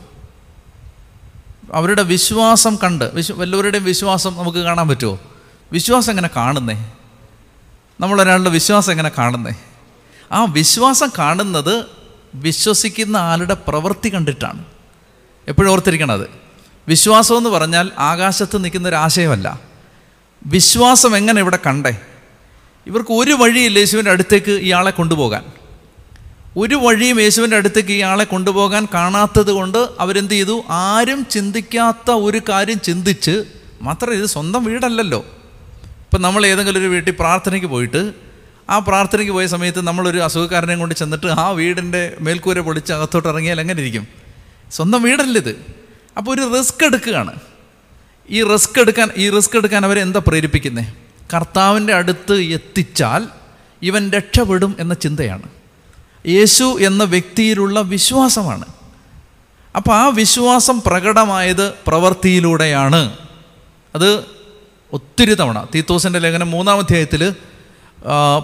അവരുടെ 1.74 2.04
വിശ്വാസം 2.04 2.78
കണ്ട്. 2.84 3.06
വിശ്വ 3.14 3.36
വല്ലവരുടെയും 3.36 3.84
വിശ്വാസം 3.84 4.34
നമുക്ക് 4.38 4.60
കാണാൻ 4.60 4.88
പറ്റുമോ 4.88 5.20
വിശ്വാസം 5.72 6.12
എങ്ങനെ 6.12 6.30
കാണുന്നേ? 6.36 6.92
നമ്മളൊരാളുടെ 8.00 8.50
വിശ്വാസം 8.50 8.92
എങ്ങനെ 8.92 9.12
കാണുന്നേ? 9.18 9.52
ആ 10.32 10.46
വിശ്വാസം 10.46 11.10
കാണുന്നത് 11.20 11.86
വിശ്വസിക്കുന്ന 12.36 13.18
ആളുടെ 13.18 13.54
പ്രവൃത്തി 13.54 14.14
കണ്ടിട്ടാണ്. 14.14 14.66
എപ്പോഴും 15.48 15.72
ഓർത്തിരിക്കണത്. 15.72 16.30
വിശ്വാസം 16.88 17.38
എന്ന് 17.38 17.50
പറഞ്ഞാൽ 17.50 17.92
ആകാശത്ത് 18.00 18.64
നിൽക്കുന്ന 18.64 18.88
ഒരു 18.88 18.96
ആശയമല്ല. 18.96 19.60
വിശ്വാസം 20.46 21.18
എങ്ങനെ 21.18 21.42
ഇവിടെ 21.42 21.60
കണ്ടേ? 21.68 21.98
ഇവർക്ക് 22.88 23.14
ഒരു 23.14 23.32
വഴിയില്ല 23.32 23.80
യേശുവിന്റെ 23.80 24.12
അടുത്തേക്ക് 24.12 24.52
ഇയാളെ 24.52 24.92
കൊണ്ടുപോകാൻ. 24.92 25.46
ഒരു 26.58 26.76
വഴിയും 26.76 27.22
യേശുവിന്റെ 27.22 27.58
അടുത്തേക്ക് 27.58 27.90
ഇയാളെ 27.90 28.24
കൊണ്ടുപോകാൻ 28.24 28.88
കാണാത്തത് 28.94 29.52
കൊണ്ട് 29.52 29.90
അവരെന്ത് 30.00 30.32
ചെയ്തു? 30.32 30.64
ആരും 30.70 31.26
ചിന്തിക്കാത്ത 31.26 32.12
ഒരു 32.12 32.42
കാര്യം 32.50 32.80
ചിന്തിച്ച് 32.80 33.44
മാത്രം 33.82 34.14
ഇത് 34.14 34.26
സ്വന്തം 34.26 34.64
വീടല്ലല്ലോ. 34.64 35.26
ഇപ്പം 35.84 36.22
നമ്മൾ 36.22 36.46
ഏതെങ്കിലും 36.46 36.80
ഒരു 36.80 36.88
വീട്ടിൽ 36.88 37.16
പ്രാർത്ഥനയ്ക്ക് 37.20 37.68
പോയിട്ട് 37.68 38.25
ആ 38.70 38.80
പ്രാർത്ഥനയ്ക്ക് 38.80 39.34
പോയ 39.34 39.48
സമയത്ത് 39.48 39.82
നമ്മളൊരു 39.82 40.20
അസുഖക്കാരനെ 40.20 40.76
കൊണ്ട് 40.76 40.96
ചെന്നിട്ട് 40.96 41.28
ആ 41.28 41.50
വീടിന്റെ 41.50 42.18
മേൽക്കൂര 42.20 42.60
പൊളിച്ച് 42.60 42.94
അകത്തോട്ട് 42.94 43.28
ഇറങ്ങിയാൽ 43.28 43.60
എങ്ങനെ 43.60 43.82
ഇരിക്കും? 43.82 44.08
സ്വന്തം 44.72 45.02
വീടല്ല 45.02 45.38
ഇത്. 45.38 45.66
അപ്പോൾ 46.18 46.32
ഒരു 46.32 46.58
റിസ്ക് 46.58 46.86
എടുക്കുകയാണ്. 46.86 47.36
ഈ 48.30 48.44
റിസ്ക് 48.44 48.80
എടുക്കാൻ 48.80 49.10
ഈ 49.18 49.30
റിസ്ക് 49.30 49.58
എടുക്കാൻ 49.58 49.86
അവരെ 49.86 50.02
എന്താ 50.02 50.22
പ്രേരിപ്പിക്കുന്നത് 50.28 50.86
കർത്താവിന്റെ 51.34 51.94
അടുത്ത് 51.94 52.34
എത്തിച്ചാൽ 52.34 53.28
ഇവൻ 53.82 54.12
രക്ഷപ്പെടും 54.12 54.76
എന്ന 54.80 54.94
ചിന്തയാണ്. 54.94 55.44
യേശു 56.28 56.78
എന്ന 56.82 57.04
വ്യക്തിയിലുള്ള 57.04 57.82
വിശ്വാസമാണ്. 57.82 58.66
അപ്പോൾ 59.76 59.96
ആ 59.96 60.08
വിശ്വാസം 60.08 60.82
പ്രകടമായത് 60.82 61.74
പ്രവൃത്തിയിലൂടെയാണ്. 61.88 63.18
അത് 63.96 64.24
ഒത്തിരി 64.94 65.34
തവണ. 65.34 65.68
തീത്തോസിന്റെ 65.76 66.20
ലേഖനം 66.20 66.52
മൂന്നാം 66.52 66.80
അധ്യായത്തിൽ 66.80 67.36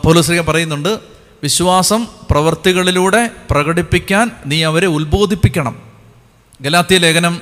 പോലീസ്ലിക 0.03 0.41
പറയുന്നുണ്ട് 0.41 0.99
വിശ്വാസം 1.43 2.07
പ്രവൃത്തികളിലൂടെ 2.31 3.29
പ്രകടിപ്പിക്കാൻ 3.51 4.31
നീ 4.45 4.63
അവരെ 4.63 4.87
ഉത്ബോധിപ്പിക്കണം. 4.87 5.75
ഗലാത്തിയ 6.61 6.97
ലേഖനം 6.97 7.41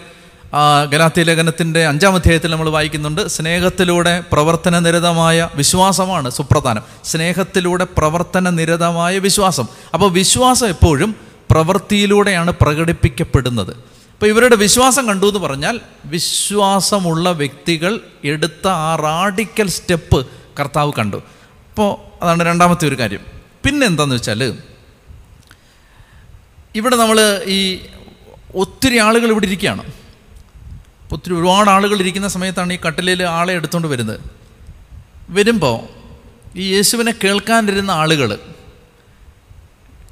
ഗലാത്തിയ 0.90 1.24
ലേഖനത്തിന്റെ 1.24 1.88
അഞ്ചാം 1.88 2.16
അധ്യായത്തിൽ 2.16 2.52
നമ്മൾ 2.52 2.70
വായിക്കുന്നുണ്ട് 2.70 3.28
സ്നേഹത്തിലൂടെ 3.28 4.24
പ്രവർത്തന 4.32 4.80
നിരതമായ 4.80 5.50
വിശ്വാസമാണ് 5.56 6.30
സുപ്രധാനം. 6.30 6.82
സ്നേഹത്തിലൂടെ 7.04 7.88
പ്രവർത്തന 7.98 8.50
നിരതമായ 8.50 9.20
വിശ്വാസം. 9.20 9.68
അപ്പോൾ 9.94 10.12
വിശ്വാസം 10.12 10.68
എപ്പോഴും 10.68 11.16
പ്രവൃത്തിയിലൂടെയാണ് 11.52 12.52
പ്രകടിപ്പിക്കപ്പെടുന്നത്. 12.52 13.70
അപ്പോൾ 13.70 14.26
ഇവരുടെ 14.26 14.56
വിശ്വാസം 14.56 15.08
കണ്ടു 15.08 15.26
എന്ന് 15.26 15.40
പറഞ്ഞാൽ 15.40 15.80
വിശ്വാസമുള്ള 16.06 17.32
വ്യക്തികൾ 17.32 18.00
എടുത്ത 18.24 18.68
ആ 18.68 18.96
റാഡിക്കൽ 18.96 19.68
സ്റ്റെപ്പ് 19.68 20.28
കർത്താവ് 20.60 20.92
കണ്ടു. 21.00 21.18
അപ്പോൾ 21.18 22.09
അതാണ് 22.22 22.46
രണ്ടാമത്തെ 22.46 22.88
ഒരു 22.88 23.00
കാര്യം. 23.00 23.20
പിന്നെ 23.66 23.88
എന്താണെന്ന് 23.88 24.16
വെച്ചാൽ 24.16 24.58
ഇവിടെ 26.76 26.96
നമ്മൾ 26.96 27.42
ഈ 27.46 27.86
ഒത്തിരി 28.56 28.98
ആളുകൾ 28.98 29.28
ഇവിടെ 29.28 29.46
ഇരിക്കുകയാണ്. 29.46 29.92
ഒത്തിരി 31.12 31.34
ഒരുപാട് 31.34 31.70
ആളുകൾ 31.70 32.00
ഇരിക്കുന്ന 32.00 32.28
സമയത്താണ് 32.28 32.74
ഈ 32.74 32.80
കട്ടിലിൽ 32.88 33.24
ആളെ 33.24 33.54
എടുത്തുകൊണ്ട് 33.54 33.88
വരുന്നത്. 33.88 34.20
വരുമ്പോൾ 35.30 36.00
ഈ 36.56 36.76
യേശുവിനെ 36.76 37.14
കേൾക്കാനിരുന്ന 37.24 37.92
ആളുകൾ 37.92 38.40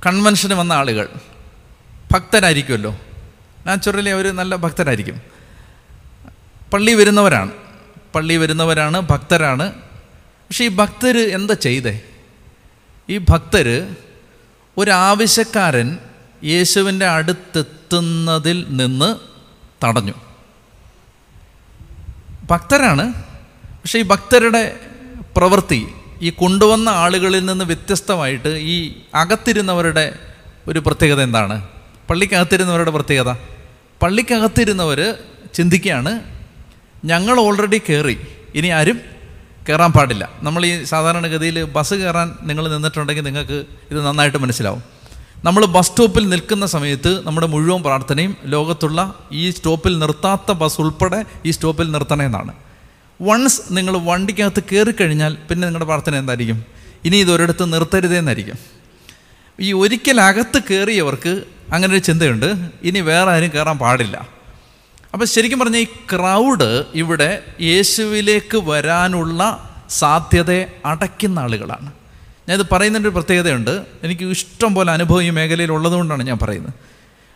കൺവെൻഷന് 0.06 0.54
വന്ന 0.54 0.74
ആളുകൾ 0.74 1.10
ഭക്തരായിരിക്കുമല്ലോ. 2.12 3.00
നാച്ചുറലി 3.66 4.10
അവർ 4.10 4.36
നല്ല 4.36 4.56
ഭക്തരായിരിക്കും. 4.56 5.22
പള്ളി 6.74 6.94
വരുന്നവരാണ്. 6.94 7.52
പള്ളി 8.16 8.36
വരുന്നവരാണ് 8.36 9.02
ഭക്തരാണ്. 9.02 9.74
പക്ഷേ 10.50 10.66
ഈ 10.66 10.68
ഭക്തർ 10.68 11.18
എന്താ 11.18 11.54
ചെയ്തേ? 11.54 12.00
ഈ 13.10 13.18
ഭക്തർ 13.18 13.96
ഒരാവശ്യക്കാരൻ 14.78 15.98
യേശുവിന്റെ 16.44 17.06
അടുത്തെത്തുന്നതിൽ 17.06 18.66
നിന്ന് 18.70 19.16
തടഞ്ഞു. 19.86 20.14
ഭക്തരാണ് 22.52 23.14
പക്ഷേ 23.82 24.00
ഈ 24.00 24.02
ഭക്തരുടെ 24.02 24.80
പ്രവൃത്തി 25.38 25.88
ഈ 26.22 26.30
കൊണ്ടുവന്ന 26.30 26.90
ആളുകളിൽ 26.90 27.46
നിന്ന് 27.46 27.66
വ്യത്യസ്തമായിട്ട് 27.66 28.48
ഈ 28.48 29.02
അകത്തിരുന്നവരുടെ 29.14 30.20
ഒരു 30.68 30.80
പ്രത്യേകത 30.80 31.22
എന്താണ്? 31.22 31.68
പള്ളിക്കകത്തിരുന്നവരുടെ 32.10 32.92
പ്രത്യേകത? 32.92 33.36
പള്ളിക്കകത്തിരുന്നവർ 34.02 35.16
ചിന്തിക്കുകയാണ് 35.54 36.20
ഞങ്ങൾ 37.06 37.40
ഓൾറെഡി 37.40 37.82
കയറി 37.90 38.18
ഇനി 38.56 38.68
ആരും 38.68 39.17
കയറാൻ 39.70 39.92
പാടില്ല. 39.92 40.24
നമ്മൾ 40.42 40.66
ഈ 40.66 40.84
സാധാരണഗതിയിൽ 40.84 41.64
ബസ് 41.64 41.94
കയറാൻ 41.94 42.28
നിങ്ങൾ 42.50 42.68
നിന്നിട്ടുണ്ടെങ്കിൽ 42.74 43.24
നിങ്ങൾക്ക് 43.24 43.58
ഇത് 43.92 44.00
നന്നായിട്ട് 44.06 44.38
മനസ്സിലാവും. 44.38 44.84
നമ്മൾ 45.46 45.66
ബസ് 45.66 45.88
സ്റ്റോപ്പിൽ 45.88 46.30
നിൽക്കുന്ന 46.30 46.66
സമയത്ത് 46.66 47.12
നമ്മുടെ 47.26 47.48
മുഴുവൻ 47.48 47.82
പ്രാർത്ഥനയും 47.84 48.32
ലോകത്തുള്ള 48.46 49.00
ഈ 49.32 49.50
സ്റ്റോപ്പിൽ 49.50 50.00
നിർത്താത്ത 50.00 50.52
ബസ് 50.52 50.82
ഉൾപ്പെടെ 50.82 51.20
ഈ 51.46 51.52
സ്റ്റോപ്പിൽ 51.52 51.92
നിർത്തണമെന്നാണ് 51.92 52.54
വൺസ് 53.22 53.62
നിങ്ങൾ 53.72 53.94
വണ്ടിക്കകത്ത് 53.98 54.64
കയറിക്കഴിഞ്ഞാൽ 54.72 55.34
പിന്നെ 55.50 55.68
നിങ്ങളുടെ 55.68 55.86
പ്രാർത്ഥന 55.86 56.16
എന്തായിരിക്കും? 56.16 56.66
ഇനി 57.06 57.18
ഇതൊരിടത്ത് 57.18 57.74
നിർത്തരുതേന്നായിരിക്കും 57.74 58.58
ഈ 59.60 59.74
ഒരിക്കൽ 59.74 60.22
അകത്ത് 60.22 60.60
കയറിയവർക്ക് 60.70 61.44
അങ്ങനെ 61.74 61.92
ഒരു 61.94 62.04
ചിന്തയുണ്ട്. 62.10 62.50
ഇനി 62.84 63.00
വേറെ 63.00 63.32
ആരും 63.32 63.52
കയറാൻ 63.56 63.78
പാടില്ല. 63.78 64.37
അപ്പോൾ 65.14 65.26
ശരിക്കും 65.26 65.60
പറഞ്ഞാൽ 65.60 65.80
ഈ 65.80 65.84
ക്രൗഡ് 65.84 66.84
ഇവിടെ 66.96 67.44
യേശുവിലേക്ക് 67.62 68.58
വരാനുള്ള 68.58 69.70
സാധ്യതയെ 69.90 70.66
അടയ്ക്കുന്ന 70.86 71.40
ആളുകളാണ്. 71.40 71.92
ഞാനിത് 72.50 72.66
പറയുന്നതിന്റെ 72.72 73.10
ഒരു 73.10 73.16
പ്രത്യേകതയുണ്ട്. 73.16 73.82
എനിക്ക് 74.04 74.24
ഇഷ്ടം 74.24 74.76
പോലെ 74.76 74.92
അനുഭവം 74.92 75.24
ഈ 75.24 75.30
മേഖലയിൽ 75.30 75.72
ഉള്ളതുകൊണ്ടാണ് 75.72 76.24
ഞാൻ 76.24 76.38
പറയുന്നത്. 76.38 76.74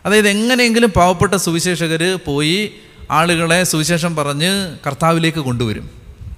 അതായത് 0.06 0.28
എങ്ങനെയെങ്കിലും 0.28 0.90
പാവപ്പെട്ട 0.90 1.34
സുവിശേഷകർ 1.34 2.18
പോയി 2.26 2.72
ആളുകളെ 3.10 3.64
സുവിശേഷം 3.64 4.16
പറഞ്ഞ് 4.16 4.76
കർത്താവിലേക്ക് 4.86 5.38
കൊണ്ടുവരും. 5.38 5.90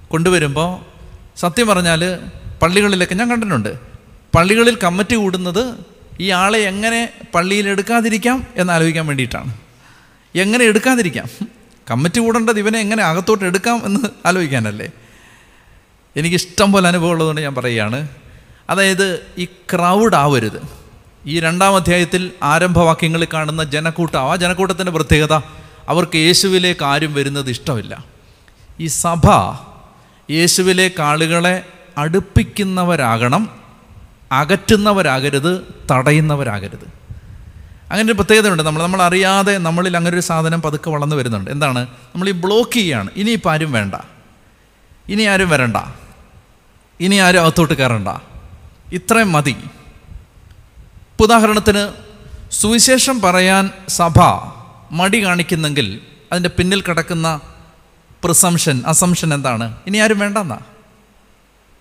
കൊണ്ടുവരുമ്പോൾ 0.09 0.85
സത്യം 1.39 1.67
പറഞ്ഞാൽ 1.67 2.19
പള്ളികളിലൊക്കെ 2.61 3.15
ഞാൻ 3.15 3.29
കണ്ടിട്ടുണ്ട്. 3.29 3.73
പള്ളികളിൽ 4.35 4.77
കമ്മിറ്റി 4.83 5.15
കൂടുന്നത് 5.15 5.75
ഈ 6.19 6.29
ആളെ 6.29 6.59
എങ്ങനെ 6.59 7.09
പള്ളിയിൽ 7.35 7.69
എടുക്കാതിരിക്കാം 7.69 8.47
എന്ന് 8.55 8.73
ആലോചിക്കാൻ 8.73 9.07
വേണ്ടിയിട്ടാണ്. 9.07 9.64
എങ്ങനെ 10.35 10.65
എടുക്കാതിരിക്കാം? 10.65 11.47
കമ്മിറ്റി 11.91 12.19
കൂടേണ്ടത് 12.19 12.59
ഇവനെ 12.59 12.79
എങ്ങനെ 12.79 13.03
അകത്തോട്ട് 13.03 13.45
എടുക്കാം 13.45 13.81
എന്ന് 13.85 13.99
ആലോചിക്കാനല്ലേ? 14.25 14.89
എനിക്കിഷ്ടം 16.17 16.71
പോലെ 16.71 16.87
അനുഭവം 16.87 17.09
ഉള്ളതുകൊണ്ട് 17.09 17.41
ഞാൻ 17.41 17.55
പറയുകയാണ്. 17.55 18.07
അതായത് 18.69 19.19
ഈ 19.37 19.45
ക്രൗഡ് 19.45 20.15
ആവരുത്. 20.15 20.61
ഈ 21.25 21.39
രണ്ടാം 21.39 21.75
അധ്യായത്തിൽ 21.75 22.31
ആരംഭവാക്യങ്ങളിൽ 22.43 23.27
കാണുന്ന 23.33 23.63
ജനക്കൂട്ടം 23.63 24.31
ആ 24.31 24.35
ജനക്കൂട്ടത്തിന്റെ 24.35 24.91
പ്രത്യേകത 24.91 25.33
അവർക്ക് 25.89 26.15
യേശുവിലേക്ക് 26.15 26.83
ആരും 26.83 27.13
വരുന്നത് 27.13 27.49
ഇഷ്ടമില്ല. 27.49 28.03
ഈ 28.79 28.87
സഭ 28.87 29.29
യേശുവിലേക്ക് 30.31 31.01
ആളുകളെ 31.01 31.63
അടുപ്പിക്കുന്നവരാകണം 31.97 33.49
അകറ്റുന്നവരാകരുത് 34.31 35.75
തടയുന്നവരാകരുത്. 35.91 37.04
അങ്ങനെ 37.91 38.05
ഒരു 38.05 38.13
പ്രത്യേകതയുണ്ട്. 38.13 38.63
നമ്മൾ 38.63 38.83
നമ്മൾ 38.83 39.01
അറിയാതെ 39.01 39.57
നമ്മളിൽ 39.57 39.97
അങ്ങനെ 39.97 40.13
ഒരു 40.13 40.21
സാധനം 40.21 40.61
പതുക്കെ 40.61 40.89
വളർന്നു 40.89 41.15
വരുന്നുണ്ട്. 41.15 41.51
എന്താണ്? 41.51 41.79
നമ്മൾ 41.83 42.29
ഈ 42.29 42.31
ബ്ലോക്ക് 42.31 42.71
ചെയ്യുകയാണ് 42.71 43.09
ഇനിയിപ്പോൾ 43.15 43.49
ആരും 43.49 43.71
വേണ്ട. 43.71 43.95
ഇനി 45.09 45.23
ആരും 45.23 45.49
വരണ്ട. 45.49 45.77
ഇനി 46.99 47.15
ആരും 47.15 47.41
അകത്തോട്ട് 47.41 47.73
കയറണ്ട. 47.73 48.07
ഇത്രയും 48.91 49.31
മതി. 49.31 49.55
ഉദാഹരണത്തിന് 51.19 51.93
സുവിശേഷം 52.51 53.21
പറയാൻ 53.21 53.71
സഭ 53.89 54.13
മടി 54.91 55.25
കാണിക്കുന്നെങ്കിൽ 55.25 56.01
അതിന്റെ 56.31 56.49
പിന്നിൽ 56.49 56.81
കിടക്കുന്ന 56.81 57.41
പ്രിസംഷൻ 58.23 58.83
അസംഷൻ 58.87 59.33
എന്താണ്? 59.33 59.77
ഇനി 59.87 59.97
ആരും 59.97 60.19
വേണ്ടെന്നാ? 60.19 60.59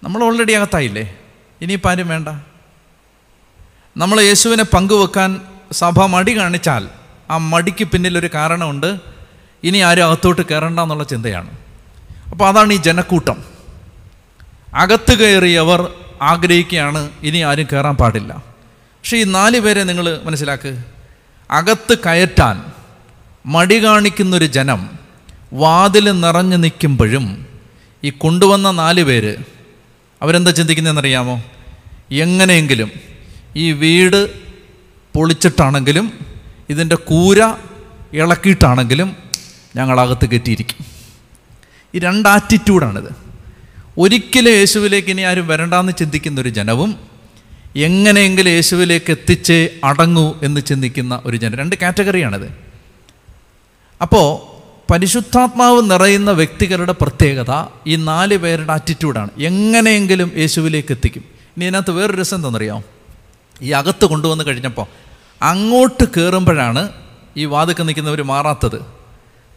നമ്മൾ 0.03 0.25
ഓൾറെഡി 0.25 0.53
അകത്തായില്ലേ? 0.53 1.19
ഇനിയിപ്പോൾ 1.61 1.89
ആരും 1.89 2.09
വേണ്ട. 2.09 2.29
നമ്മൾ 3.97 4.21
യേശുവിനെ 4.21 4.65
പങ്കുവെക്കാൻ 4.65 5.41
സഭ 5.75 6.03
മടി 6.03 6.39
കാണിച്ചാൽ 6.39 6.89
ആ 7.31 7.37
മടിക്ക് 7.37 7.85
പിന്നിലൊരു 7.85 8.31
കാരണമുണ്ട്. 8.35 8.99
ഇനി 9.65 9.79
ആരും 9.79 10.07
അകത്തോട്ട് 10.07 10.43
കയറണ്ട 10.43 10.81
എന്നുള്ള 10.81 11.05
ചിന്തയാണ്. 11.05 11.51
അപ്പോൾ 12.31 12.49
അതാണ് 12.49 12.73
ഈ 12.73 12.77
ജനക്കൂട്ടം. 12.77 13.45
അകത്ത് 14.75 15.19
കയറിയവർ 15.19 15.93
ആഗ്രഹിക്കുകയാണ് 16.23 17.11
ഇനി 17.23 17.39
ആരും 17.39 17.67
കയറാൻ 17.73 17.97
പാടില്ല. 17.97 18.35
പക്ഷേ 18.73 19.17
ഈ 19.17 19.25
നാല് 19.25 19.61
പേരെ 19.61 19.85
നിങ്ങൾ 19.85 20.21
മനസ്സിലാക്ക്. 20.25 20.83
അകത്ത് 21.51 21.99
കയറ്റാൻ 21.99 22.65
മടി 23.47 23.85
കാണിക്കുന്നൊരു 23.85 24.45
ജനം 24.45 24.91
വാതിൽ 25.53 26.21
നിറഞ്ഞു 26.21 26.57
നിൽക്കുമ്പോഴും 26.57 27.47
ഈ 28.05 28.11
കൊണ്ടുവന്ന 28.11 28.71
നാല് 28.71 29.03
പേര് 29.05 29.37
അവരെന്താ 30.23 30.51
ചിന്തിക്കുന്നതെന്നറിയാമോ? 30.51 31.43
എങ്ങനെയെങ്കിലും 32.11 32.91
ഈ 33.57 33.73
വീട് 33.73 34.44
പൊളിച്ചിട്ടാണെങ്കിലും 35.15 36.13
ഇതിന്റെ 36.71 36.97
കൂര 36.97 37.55
ഇളക്കിയിട്ടാണെങ്കിലും 38.13 39.17
ഞങ്ങളകത്ത് 39.77 40.29
കെട്ടിയിരിക്കും. 40.29 40.85
ഈ 41.95 41.99
രണ്ട് 41.99 42.29
ആറ്റിറ്റ്യൂഡാണിത് 42.29 43.13
ഒരിക്കലും 43.99 44.53
യേശുവിലേക്ക് 44.53 45.09
ഇനി 45.09 45.23
ആരും 45.23 45.47
വരണ്ടെന്ന് 45.47 45.93
ചിന്തിക്കുന്ന 45.99 46.41
ഒരു 46.41 46.49
ജനവും 46.49 46.97
എങ്ങനെയെങ്കിലും 47.77 48.51
യേശുവിലേക്ക് 48.51 49.11
എത്തിച്ചേ 49.11 49.69
അടങ്ങൂ 49.85 50.35
എന്ന് 50.43 50.61
ചിന്തിക്കുന്ന 50.61 51.23
ഒരു 51.25 51.37
ജനം. 51.37 51.59
രണ്ട് 51.59 51.77
കാറ്റഗറിയാണിത്. 51.77 52.53
അപ്പോൾ 54.03 54.55
പരിശുദ്ധാത്മാവ് 54.93 55.91
നിറയുന്ന 55.91 56.31
വ്യക്തികളുടെ 56.31 56.95
പ്രത്യേകത 57.01 57.67
ഈ 57.87 57.97
നാല് 57.97 58.37
പേരുടെ 58.37 58.73
ആറ്റിറ്റ്യൂഡാണ് 58.73 59.31
എങ്ങനെയെങ്കിലും 59.39 60.33
യേശുവിലേക്ക് 60.37 60.93
എത്തിക്കും. 60.93 61.25
ഇനി 61.57 61.65
ഇതിനകത്ത് 61.65 61.91
വേറൊരു 61.91 62.21
രസം 62.21 62.37
എന്താണെന്നറിയാമോ? 62.37 62.83
ഈ 63.63 63.71
അകത്ത് 63.71 64.05
കൊണ്ടുവന്ന് 64.05 64.45
കഴിഞ്ഞപ്പോൾ 64.45 65.04
അങ്ങോട്ട് 65.43 66.05
കയറുമ്പോഴാണ് 66.05 66.93
ഈ 67.37 67.45
വാതുക്കെ 67.45 67.83
നിൽക്കുന്നവർ 67.83 68.23
മാറാത്തത്. 68.23 68.87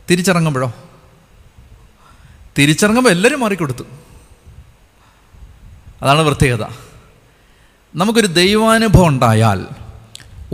തിരിച്ചിറങ്ങുമ്പോഴോ? 0.10 0.74
തിരിച്ചിറങ്ങുമ്പോൾ 2.58 3.10
എല്ലാവരും 3.10 3.40
മാറിക്കൊടുത്തു. 3.40 3.84
അതാണ് 6.02 6.22
പ്രത്യേകത. 6.22 6.66
നമുക്കൊരു 7.96 8.28
ദൈവാനുഭവം 8.28 9.08
ഉണ്ടായാൽ 9.08 9.66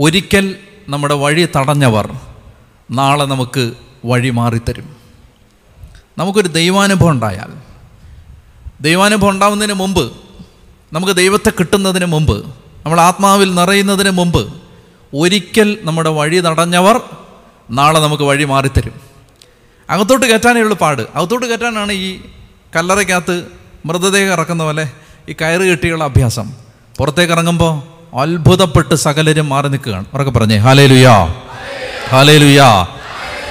ഒരിക്കൽ 0.00 0.56
നമ്മുടെ 0.88 1.14
വഴി 1.14 1.48
തടഞ്ഞവർ 1.56 2.12
നാളെ 2.90 3.24
നമുക്ക് 3.24 3.72
വഴി 4.04 4.30
മാറിത്തരും. 4.30 4.96
നമുക്കൊരു 6.18 6.48
ദൈവാനുഭവം 6.48 7.10
ഉണ്ടായാൽ 7.10 7.52
ദൈവാനുഭവം 8.80 9.30
ഉണ്ടാവുന്നതിന് 9.30 9.74
മുമ്പ് 9.74 10.12
നമുക്ക് 10.92 11.12
ദൈവത്തെ 11.12 11.50
കിട്ടുന്നതിന് 11.50 12.04
മുമ്പ് 12.04 12.46
നമ്മൾ 12.84 13.00
ആത്മാവിൽ 13.00 13.54
നിറയുന്നതിന് 13.54 14.10
മുമ്പ് 14.10 14.63
ഒരിക്കൽ 15.20 15.68
നമ്മുടെ 15.86 16.10
വഴി 16.18 16.38
നടഞ്ഞവർ 16.46 16.96
നാളെ 17.78 17.98
നമുക്ക് 18.04 18.24
വഴി 18.30 18.44
മാറിത്തരും. 18.52 18.94
അകത്തോട്ട് 19.88 20.26
കയറ്റാനേ 20.26 20.60
ഉള്ളൂ 20.64 20.76
പാട്. 20.84 21.02
അകത്തോട്ട് 21.16 21.46
കയറ്റാനാണ് 21.46 21.92
ഈ 22.06 22.08
കല്ലറയ്ക്കകത്ത് 22.76 23.36
മൃതദേഹം 23.88 24.32
ഇറക്കുന്ന 24.36 24.62
പോലെ 24.68 24.84
ഈ 25.28 25.34
കയറ് 25.40 25.64
കെട്ടിയുള്ള 25.70 26.04
അഭ്യാസം. 26.10 26.46
പുറത്തേക്ക് 26.98 27.32
ഇറങ്ങുമ്പോൾ 27.32 27.72
അത്ഭുതപ്പെട്ട് 28.22 28.94
സകലരും 28.94 29.48
മാറി 29.48 29.68
നിൽക്കുകയാണ്. 29.68 30.06
ഉറക്കെ 30.14 30.30
പറഞ്ഞേ 30.30 30.58
ഹാലേ 30.66 30.86
ലുയാ 30.92 31.14
ഹാലേ 32.12 32.36
ലുയാ 32.42 32.68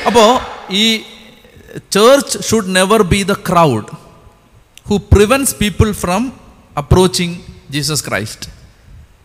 അപ്പോൾ 0.08 0.30
ഈ 0.82 0.86
church 1.96 2.38
should 2.50 2.76
never 2.76 3.02
be 3.14 3.20
the 3.32 3.34
crowd 3.50 3.90
who 4.90 4.96
prevents 5.14 5.56
people 5.62 5.92
from 6.02 6.24
approaching 6.78 7.36
Jesus 7.70 8.04
Christ 8.08 8.50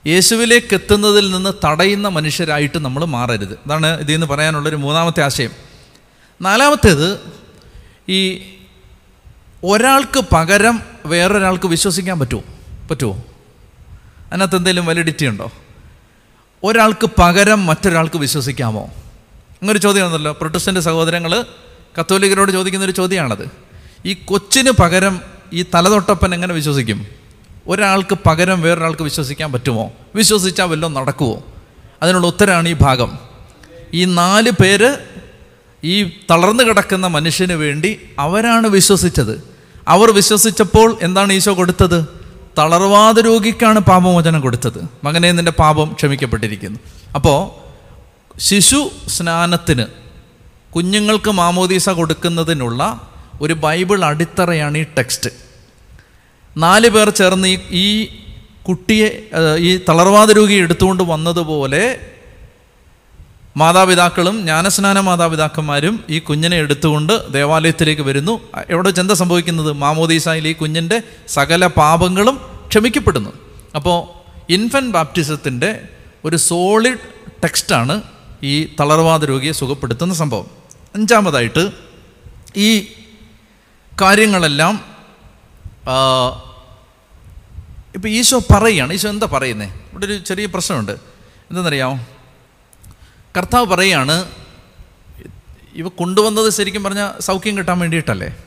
യേശുവിലേക്ക് 0.07 0.75
എത്തുന്നതിൽ 0.75 1.31
നിന്ന് 1.31 1.67
തടയുന്ന 1.67 2.09
മനുഷ്യരായിട്ട് 2.09 2.79
നമ്മൾ 2.79 3.05
മാറരുത്. 3.05 3.53
അതാണ് 3.53 4.01
ഇതിൽ 4.01 4.13
നിന്ന് 4.13 4.27
പറയാനുള്ളൊരു 4.27 4.77
മൂന്നാമത്തെ 4.77 5.23
ആശയം. 5.23 5.51
നാലാമത്തേത് 6.43 7.21
ഈ 8.09 8.41
ഒരാൾക്ക് 9.65 10.21
പകരം 10.33 10.83
വേറൊരാൾക്ക് 11.07 11.67
വിശ്വസിക്കാൻ 11.67 12.21
പറ്റുമോ? 12.21 12.43
പറ്റുമോ? 12.91 13.25
അതിനകത്ത് 14.33 14.57
എന്തെങ്കിലും 14.57 14.87
വലിഡിറ്റി 14.87 15.27
ഉണ്ടോ? 15.27 15.53
ഒരാൾക്ക് 16.63 17.11
പകരം 17.19 17.67
മറ്റൊരാൾക്ക് 17.67 18.19
വിശ്വസിക്കാമോ? 18.19 18.83
അങ്ങനൊരു 18.83 19.79
ചോദ്യമാണല്ലോ 19.79 20.33
പ്രൊട്ടസ്റ്റന്റ് 20.33 20.81
സഹോദരങ്ങൾ 20.81 21.47
കത്തോലിക്കരോട് 22.01 22.53
ചോദിക്കുന്ന 22.53 22.85
ഒരു 22.85 22.93
ചോദ്യമാണത്. 22.93 23.49
ഈ 24.05 24.13
കൊച്ചിന് 24.25 24.71
പകരം 24.71 25.21
ഈ 25.53 25.65
തലതൊട്ടപ്പൻ 25.75 26.35
എങ്ങനെ 26.35 26.55
വിശ്വസിക്കും? 26.55 27.07
ഒരാൾക്ക് 27.69 28.19
പകരം 28.27 28.61
വേറൊരാൾക്ക് 28.61 29.03
വിശ്വസിക്കാൻ 29.03 29.53
പറ്റുമോ? 29.53 29.93
വിശ്വസിച്ചാൽ 30.15 30.65
വല്ലതും 30.65 30.95
നടക്കുമോ 30.95 31.43
അതിനുള്ള 32.03 32.27
ഉത്തരമാണ് 32.27 32.69
ഈ 32.69 32.73
ഭാഗം. 32.73 33.19
ഈ 33.95 34.05
നാല് 34.05 34.51
പേര് 34.51 34.97
ഈ 35.85 36.05
തളർന്നു 36.31 36.63
കിടക്കുന്ന 36.63 37.07
മനുഷ്യന് 37.07 37.53
വേണ്ടി 37.53 38.01
അവരാണ് 38.19 38.67
വിശ്വസിച്ചത്. 38.67 39.43
അവർ 39.89 40.11
വിശ്വസിച്ചപ്പോൾ 40.11 40.99
എന്താണ് 41.03 41.33
ഈശോ 41.33 41.55
കൊടുത്തത്? 41.57 42.05
തളർവാദ 42.59 43.21
രോഗിക്കാണ് 43.21 43.79
പാപമോചനം 43.79 44.41
കൊടുത്തത്. 44.41 44.89
മകനെ 45.05 45.33
നിന്റെ 45.33 45.53
പാപം 45.53 45.93
ക്ഷമിക്കപ്പെട്ടിരിക്കുന്നു. 45.93 46.79
അപ്പോൾ 47.15 47.69
ശിശു 48.39 48.91
സ്നാനത്തിന് 49.09 49.85
കുഞ്ഞുങ്ങൾക്ക് 50.75 51.31
മാമോദീസ 51.31 51.89
കൊടുക്കുന്നതിനുള്ള 51.89 53.11
ഒരു 53.41 53.55
ബൈബിൾ 53.55 54.05
അടിത്തറയാണ് 54.05 54.79
ഈ 54.79 54.83
ടെക്സ്റ്റ്. 54.99 55.48
നാല് 56.63 56.89
പേർ 56.89 57.09
ചേർന്ന് 57.11 57.49
ഈ 57.71 57.89
കുട്ടിയെ 58.69 59.09
ഈ 59.59 59.71
തളർവാദ 59.89 60.31
രോഗി 60.31 60.55
എടുത്തുകൊണ്ട് 60.55 61.03
വന്നതുപോലെ 61.03 61.83
മാതാപിതാക്കളും 63.57 64.37
ജ്ഞാനസ്നാന 64.39 65.01
മാതാപിതാക്കന്മാരും 65.01 65.95
ഈ 66.09 66.19
കുഞ്ഞിനെ 66.19 66.57
എടുത്തുകൊണ്ട് 66.57 67.33
ദേവാലയത്തിലേക്ക് 67.33 68.03
വരുന്നു. 68.03 68.35
എവിടെ 68.71 68.91
ചെന്ത 68.91 69.13
സംഭവിക്കുന്നത്? 69.13 69.73
മാമോദീസായിൽ 69.73 70.49
ഈ 70.49 70.53
കുഞ്ഞിന്റെ 70.53 71.03
സകല 71.29 71.67
പാപങ്ങളും 71.67 72.37
ക്ഷമിക്കപ്പെടുന്നു. 72.69 73.33
അപ്പോൾ 73.77 73.99
ഇൻഫൻ 74.53 74.91
ബാപ്റ്റിസത്തിന്റെ 74.93 75.71
ഒരു 76.25 76.37
സോളിഡ് 76.37 77.05
ടെക്സ്റ്റാണ് 77.45 78.03
ഈ 78.43 78.55
തളർവാദ 78.81 79.25
രോഗിയെ 79.25 79.53
സുഖപ്പെടുത്തുന്ന 79.53 80.15
സംഭവം. 80.15 80.47
അഞ്ചാമതായിട്ട് 80.95 81.65
ഈ 82.57 82.71
കാര്യങ്ങളെല്ലാം 84.03 84.75
ഇപ്പം 87.95 88.09
ഈശോ 88.09 88.39
പറയുകയാണ് 88.39 88.93
ഈശോ 88.93 89.09
എന്താ 89.09 89.29
പറയുന്നത് 89.33 89.69
ഇവിടെ 89.69 90.07
ഒരു 90.07 90.19
ചെറിയ 90.19 90.47
പ്രശ്നമുണ്ട്. 90.47 90.93
എന്തെന്നറിയാമോ 91.49 92.07
കർത്താവ് 93.37 93.67
പറയുകയാണ് 93.67 94.33
ഇവ 95.75 95.89
കൊണ്ടുവന്നത് 95.89 96.51
ശരിക്കും 96.51 96.83
പറഞ്ഞാൽ 96.85 97.21
സൗഖ്യം 97.21 97.59
കിട്ടാൻ 97.59 97.79
വേണ്ടിയിട്ടല്ലേ? 97.79 98.45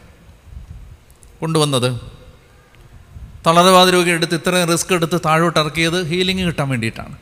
കൊണ്ടുവന്നത്. 1.41 2.01
തളർവാദ 3.47 3.89
രോഗി 3.89 4.10
എടുത്ത് 4.10 4.36
ഇത്രയും 4.36 4.71
റിസ്ക് 4.71 4.93
എടുത്ത് 4.93 5.21
താഴോട്ട് 5.25 5.60
ഇറക്കിയത് 5.60 6.08
ഹീലിംഗ് 6.08 6.43
കിട്ടാൻ 6.45 6.69
വേണ്ടിയിട്ടാണ്. 6.69 7.17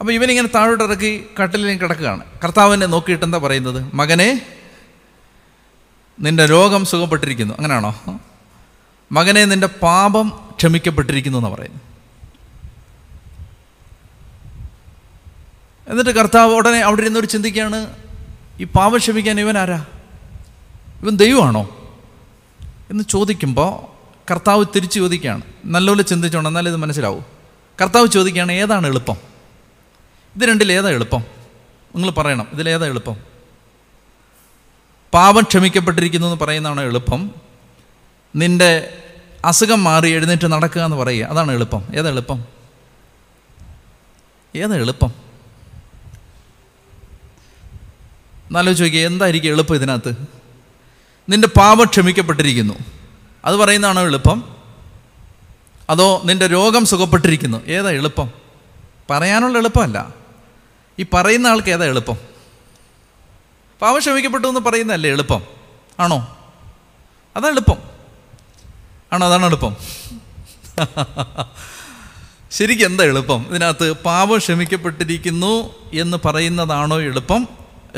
അപ്പോൾ 0.00 0.12
ഇവനിങ്ങനെ 0.12 0.48
താഴോട്ട് 0.48 0.84
ഇറക്കി 0.84 1.26
കട്ടിലിൽ 1.42 1.78
കിടക്കുകയാണ്. 1.78 2.24
കർത്താവിനെ 2.44 2.86
നോക്കിയിട്ട് 2.86 3.24
എന്താ 3.24 3.38
പറയുന്നത്? 3.38 3.90
മകനെ 3.94 4.56
നിന്റെ 6.20 6.46
രോഗം 6.46 6.84
സുഖപ്പെട്ടിരിക്കുന്നു. 6.84 7.54
അങ്ങനെയാണോ? 7.54 8.20
മകനെ 9.12 9.44
നിന്റെ 9.44 9.66
പാപം 9.66 10.28
ക്ഷമിക്കപ്പെട്ടിരിക്കുന്നു 10.56 11.38
എന്ന് 11.38 11.50
പറയുന്നു. 11.50 11.78
എന്നിട്ട് 15.88 16.10
കർത്താവ് 16.10 16.54
ഉടനെ 16.54 16.78
അവിടെ 16.78 17.00
ഇരുന്നൊരു 17.00 17.26
ചിന്തിക്കുകയാണ് 17.26 17.96
ഈ 18.60 18.64
പാപം 18.64 18.98
ക്ഷമിക്കാൻ 18.98 19.40
ഇവൻ 19.40 19.58
ആരാ? 19.58 19.86
ഇവൻ 21.02 21.16
ദൈവമാണോ? 21.16 21.92
എന്ന് 22.90 23.04
ചോദിക്കുമ്പോൾ 23.04 23.90
കർത്താവ് 24.30 24.64
തിരിച്ചു 24.76 24.98
ചോദിക്കുകയാണ്. 24.98 25.42
നല്ലപോലെ 25.64 26.02
ചിന്തിച്ചോണം 26.02 26.48
എന്നാലേ 26.48 26.68
ഇത് 26.68 26.76
മനസ്സിലാവും. 26.76 27.24
കർത്താവ് 27.82 28.06
ചോദിക്കുകയാണ് 28.06 28.52
ഏതാണ് 28.52 28.86
എളുപ്പം? 28.86 29.16
ഇത് 30.36 30.48
രണ്ടിൽ 30.48 30.72
ഏതാ 30.72 30.88
എളുപ്പം? 30.88 31.20
നിങ്ങൾ 31.94 32.10
പറയണം 32.10 32.46
ഇതിലേതാ 32.52 32.86
എളുപ്പം? 32.86 33.16
പാപം 35.14 35.42
ക്ഷമിക്കപ്പെട്ടിരിക്കുന്നു 35.42 36.26
എന്ന് 36.26 36.40
പറയുന്നതാണോ 36.40 36.82
എളുപ്പം? 36.82 37.49
നിന്റെ 38.36 38.98
അസുഖം 39.44 39.84
മാറി 39.84 40.10
എഴുന്നേറ്റ് 40.10 40.46
നടക്കുക 40.46 40.82
എന്ന് 40.82 40.96
പറയുക. 40.96 41.26
അതാണ് 41.26 41.52
എളുപ്പം. 41.52 41.84
ഏതാ 41.94 42.08
എളുപ്പം? 42.08 42.44
ഏതാ 44.56 44.74
എളുപ്പം? 44.74 45.12
എന്നാലോചിച്ച് 48.46 48.84
നോക്കിയാൽ 48.84 49.06
എന്തായിരിക്കും 49.06 49.48
എളുപ്പം 49.48 49.74
ഇതിനകത്ത്? 49.74 50.12
നിന്റെ 51.28 51.48
പാപം 51.48 51.84
ക്ഷമിക്കപ്പെട്ടിരിക്കുന്നു. 51.84 52.74
അത് 53.44 53.56
പറയുന്നതാണോ 53.56 54.02
എളുപ്പം? 54.02 54.56
അതോ 55.90 56.22
നിന്റെ 56.24 56.46
രോഗം 56.46 56.86
സുഖപ്പെട്ടിരിക്കുന്നു? 56.86 57.66
ഏതാ 57.66 57.90
എളുപ്പം? 57.90 58.30
പറയാനുള്ള 59.10 59.58
എളുപ്പമല്ല. 59.58 60.14
ഈ 60.98 61.06
പറയുന്ന 61.14 61.46
ആൾക്ക് 61.46 61.68
ഏതാ 61.68 61.84
എളുപ്പം? 61.84 62.16
പാവം 63.82 63.98
ക്ഷമിക്കപ്പെട്ടു 63.98 64.48
എന്ന് 64.48 64.60
പറയുന്നതല്ലേ 64.60 65.10
എളുപ്പം. 65.10 65.42
ആണോ? 66.00 66.36
അതാ 67.36 67.48
എളുപ്പം. 67.48 67.89
ആണോ? 69.12 69.26
അതാണ് 69.26 69.46
എളുപ്പം. 69.46 69.76
ശരിക്കും 72.50 72.86
എന്താ 72.86 73.04
എളുപ്പം? 73.04 73.46
ഇതിനകത്ത് 73.50 73.92
പാപം 73.92 74.38
ക്ഷമിക്കപ്പെട്ടിരിക്കുന്നു 74.38 75.74
എന്ന് 75.92 76.16
പറയുന്നതാണോ 76.24 77.00
എളുപ്പം? 77.00 77.48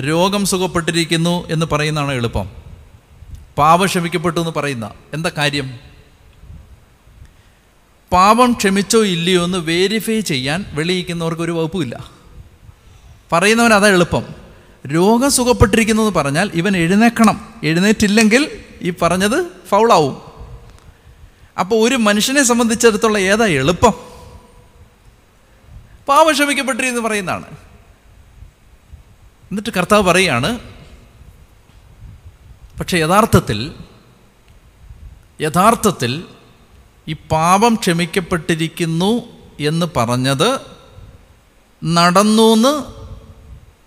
രോഗം 0.01 0.47
സുഖപ്പെട്ടിരിക്കുന്നു 0.47 1.49
എന്ന് 1.49 1.67
പറയുന്നതാണോ 1.67 2.13
എളുപ്പം? 2.13 2.51
പാപം 3.59 3.87
ക്ഷമിക്കപ്പെട്ടു 3.87 4.41
എന്ന് 4.41 4.53
പറയുന്ന 4.57 4.91
എന്താ 5.15 5.31
കാര്യം? 5.39 5.79
പാപം 8.13 8.53
ക്ഷമിച്ചോ 8.53 9.05
ഇല്ലയോ 9.05 9.45
എന്ന് 9.45 9.59
വേരിഫൈ 9.59 10.21
ചെയ്യാൻ 10.21 10.65
വെളിയിക്കുന്നവർക്ക് 10.73 11.43
ഒരു 11.43 11.53
വകുപ്പുമില്ല 11.53 12.11
പറയുന്നവൻ 13.33 13.73
അതാ 13.75 13.89
എളുപ്പം. 13.89 14.25
രോഗം 14.87 15.31
സുഖപ്പെട്ടിരിക്കുന്നു 15.31 16.03
എന്ന് 16.03 16.15
പറഞ്ഞാൽ 16.15 16.51
ഇവൻ 16.55 16.77
എഴുന്നേക്കണം. 16.77 17.55
എഴുന്നേറ്റില്ലെങ്കിൽ 17.65 18.51
ഈ 18.83 18.93
പറഞ്ഞത് 19.03 19.47
ഫൗളാവും 19.69 20.32
അപ്പോൾ 21.63 21.89
ഒരു 21.89 21.95
മനുഷ്യനെ 21.95 22.43
സംബന്ധിച്ചിടത്തോളം 22.43 23.19
ഏതാ 23.19 23.47
എളുപ്പം? 23.47 23.93
പാപം 26.09 26.29
എന്ന് 26.89 27.01
പറയുന്നതാണ്. 27.01 27.47
എന്നിട്ട് 29.51 29.71
കർത്താവ് 29.71 30.03
പറയുകയാണ് 30.03 30.59
പക്ഷെ 32.81 32.99
യഥാർത്ഥത്തിൽ 32.99 33.75
യഥാർത്ഥത്തിൽ 35.41 36.25
ഈ 37.09 37.13
പാപം 37.13 37.75
ക്ഷമിക്കപ്പെട്ടിരിക്കുന്നു 37.75 39.23
എന്ന് 39.61 39.87
പറഞ്ഞത് 39.97 40.61
നടന്നു 41.85 42.43
എന്ന് 42.43 42.75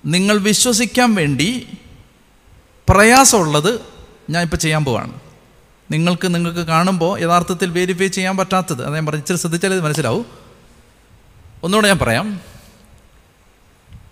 നിങ്ങൾ 0.05 0.37
വിശ്വസിക്കാൻ 0.37 1.15
വേണ്ടി 1.15 1.67
പ്രയാസമുള്ളത് 2.89 3.81
ഞാൻ 4.29 4.43
ഇപ്പോൾ 4.43 4.57
ചെയ്യാൻ 4.57 4.85
പോവാണ്. 4.85 5.24
നിങ്ങൾക്ക് 5.91 6.35
നിങ്ങൾക്ക് 6.35 6.59
കാണുമ്പോൾ 6.59 7.19
യഥാർത്ഥത്തിൽ 7.19 7.69
വെരിഫൈ 7.69 8.07
ചെയ്യാൻ 8.07 8.37
പറ്റാത്തത്. 8.37 8.85
അത് 8.85 8.95
ഞാൻ 8.95 9.05
പറഞ്ഞു 9.05 9.19
ഇച്ചിരി 9.19 9.37
ശ്രദ്ധിച്ചാൽ 9.37 9.73
ഇത് 9.73 9.81
മനസ്സിലാവും. 9.81 10.25
ഒന്നുകൂടെ 11.63 11.87
ഞാൻ 11.87 11.97
പറയാം. 11.97 12.39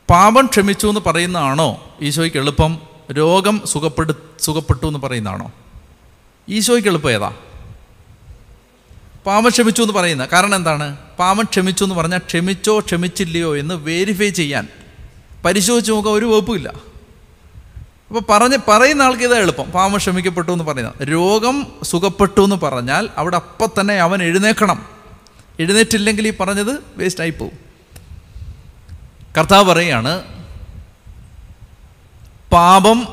പാപം 0.10 0.46
ക്ഷമിച്ചു 0.46 0.88
എന്ന് 0.88 1.02
പറയുന്നതാണോ 1.06 1.98
ഈശോയ്ക്ക് 2.02 2.38
എളുപ്പം? 2.38 2.80
രോഗം 3.12 3.62
സുഖപ്പെടു 3.66 4.14
സുഖപ്പെട്ടു 4.40 4.88
എന്ന് 4.88 5.00
പറയുന്നതാണോ? 5.00 5.52
ഈശോയ്ക്ക് 6.50 6.90
എളുപ്പം 6.90 7.12
ഏതാ? 7.12 7.34
പാപം 9.26 9.50
ക്ഷമിച്ചു 9.50 9.82
എന്ന് 9.82 9.94
പറയുന്ന 9.94 10.26
കാരണം 10.26 10.56
എന്താണ്? 10.56 10.98
പാപം 11.20 11.44
ക്ഷമിച്ചു 11.44 11.84
എന്ന് 11.84 11.96
പറഞ്ഞാൽ 11.96 12.18
ക്ഷമിച്ചോ 12.18 12.80
ക്ഷമിച്ചില്ലയോ 12.80 13.58
എന്ന് 13.58 13.76
വേരിഫൈ 13.76 14.30
ചെയ്യാൻ. 14.30 14.68
പരിശോധിച്ച് 15.46 15.92
നോക്കാൻ 15.92 16.14
ഒരു 16.14 16.26
വകുപ്പില്ല 16.26 16.93
അപ്പോൾ 18.14 18.40
പറഞ്ഞ് 18.40 18.58
പറയുന്ന 18.68 19.02
ആൾക്ക് 19.02 19.24
ഇതാ 19.24 19.38
എളുപ്പം. 19.38 19.72
പാപം 19.72 19.98
ക്ഷമിക്കപ്പെട്ടു 19.98 20.52
എന്ന് 20.52 20.64
പറയുന്ന. 20.64 21.04
രോഗം 21.04 21.68
സുഖപ്പെട്ടു 21.84 22.42
എന്ന് 22.42 22.56
പറഞ്ഞാൽ 22.56 23.10
അവിടെ 23.18 23.36
അപ്പം 23.36 23.68
തന്നെ 23.82 23.96
അവൻ 23.96 24.24
എഴുന്നേക്കണം. 24.24 24.86
എഴുന്നേറ്റില്ലെങ്കിൽ 25.60 26.28
ഈ 26.28 26.34
പറഞ്ഞത് 26.40 26.80
വേസ്റ്റായി 26.96 27.30
പോവും. 27.30 27.58
കർത്താവ് 29.38 29.64
പറയുകയാണ് 29.64 30.24
പാപം 32.52 33.08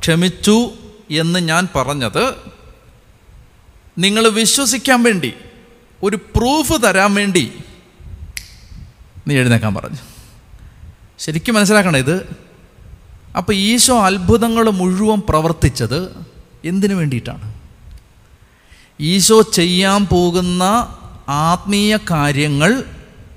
ക്ഷമിച്ചു 0.00 0.70
എന്ന് 1.10 1.38
ഞാൻ 1.38 1.68
പറഞ്ഞത് 1.76 2.34
നിങ്ങൾ 3.98 4.28
വിശ്വസിക്കാൻ 4.28 5.02
വേണ്ടി 5.02 5.34
ഒരു 6.02 6.16
പ്രൂഫ് 6.16 6.82
തരാൻ 6.82 7.14
വേണ്ടി. 7.14 7.52
നീ 9.28 9.36
എഴുന്നേക്കാൻ 9.36 9.74
പറഞ്ഞു. 9.74 9.98
ശരിക്കും 11.18 11.54
മനസ്സിലാക്കണം 11.54 11.96
ഇത്? 11.96 12.49
അപ്പോൾ 13.36 13.52
ഈശോ 13.52 14.00
അത്ഭുതങ്ങൾ 14.00 14.70
മുഴുവൻ 14.70 15.22
പ്രവർത്തിച്ചത് 15.28 16.26
എന്തിനു 16.64 16.94
വേണ്ടിയിട്ടാണ്? 16.94 17.54
ഈശോ 19.00 19.42
ചെയ്യാൻ 19.42 20.06
പോകുന്ന 20.06 20.62
ആത്മീയ 21.28 21.96
കാര്യങ്ങൾ 21.96 22.84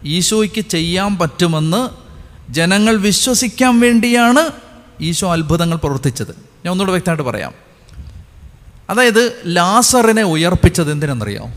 ഈശോയ്ക്ക് 0.04 0.62
ചെയ്യാൻ 0.62 1.18
പറ്റുമെന്ന് 1.18 1.90
ജനങ്ങൾ 2.54 2.96
വിശ്വസിക്കാൻ 2.96 3.80
വേണ്ടിയാണ് 3.80 4.52
ഈശോ 5.02 5.32
അത്ഭുതങ്ങൾ 5.34 5.78
പ്രവർത്തിച്ചത്. 5.78 6.30
ഞാൻ 6.30 6.72
ഒന്നുകൂടെ 6.72 6.92
വ്യക്തമായിട്ട് 6.92 7.24
പറയാം. 7.24 7.54
അതായത് 8.90 9.42
ലാസറിനെ 9.46 10.24
ഉയർപ്പിച്ചത് 10.24 10.92
എന്തിനെന്നറിയാം 10.92 11.54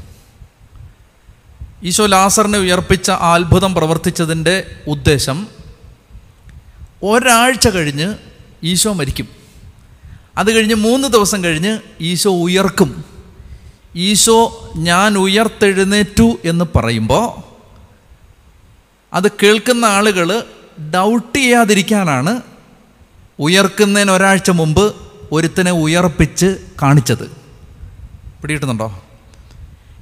ഈശോ 1.83 2.07
ലാസറിനെ 2.07 2.59
ഉയർപ്പിച്ച 2.59 3.11
ആ 3.11 3.35
അത്ഭുതം 3.35 3.75
പ്രവർത്തിച്ചതിന്റെ 3.75 4.77
ഉദ്ദേശം 4.89 5.56
ഒരാഴ്ച 7.07 7.69
കഴിഞ്ഞ് 7.69 8.15
ഈശോ 8.65 8.93
മരിക്കും. 8.93 9.29
അത് 10.37 10.53
കഴിഞ്ഞ് 10.53 10.75
മൂന്ന് 10.75 11.09
ദിവസം 11.09 11.45
കഴിഞ്ഞ് 11.45 11.79
ഈശോ 12.01 12.31
ഉയർക്കും. 12.31 13.05
ഈശോ 13.97 14.71
ഞാൻ 14.77 15.19
ഉയർത്തെഴുന്നേറ്റു 15.19 16.39
എന്ന് 16.45 16.65
പറയുമ്പോൾ 16.77 17.43
അത് 19.13 19.31
കേൾക്കുന്ന 19.43 19.85
ആളുകൾ 19.85 20.45
ഡൗട്ട് 20.95 21.39
ചെയ്യാതിരിക്കാനാണ് 21.39 22.41
ഉയർക്കുന്നതിന് 23.39 24.11
ഒരാഴ്ച 24.11 24.51
മുമ്പ് 24.51 24.95
ഒരുത്തനെ 25.33 25.73
ഉയർപ്പിച്ച് 25.73 26.57
കാണിച്ചത്. 26.83 27.31
പിടികിട്ടുന്നുണ്ടോ? 28.43 29.05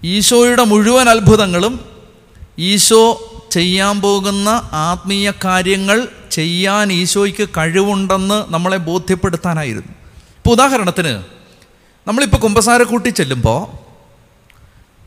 ഈശോയുടെ 0.04 0.64
മുഴുവൻ 0.64 1.08
അത്ഭുതങ്ങളും 1.08 1.80
ഈശോ 2.58 3.02
ചെയ്യാൻ 3.50 4.00
പോകുന്ന 4.00 4.48
ആത്മീയ 4.72 5.32
കാര്യങ്ങൾ 5.44 6.08
ചെയ്യാൻ 6.34 6.92
ഈശോയ്ക്ക് 6.92 7.44
കഴിവുണ്ടെന്ന് 7.58 8.38
നമ്മളെ 8.54 8.76
ബോധ്യപ്പെടുത്താനായിരുന്നു. 8.76 9.92
ഇപ്പോൾ 10.38 10.50
ഉദാഹരണത്തിന് 10.50 11.14
നമ്മളിപ്പോൾ 12.06 12.36
കുമ്പസാരക്കൂട്ടി 12.36 13.08
ചെല്ലുമ്പോൾ 13.08 13.60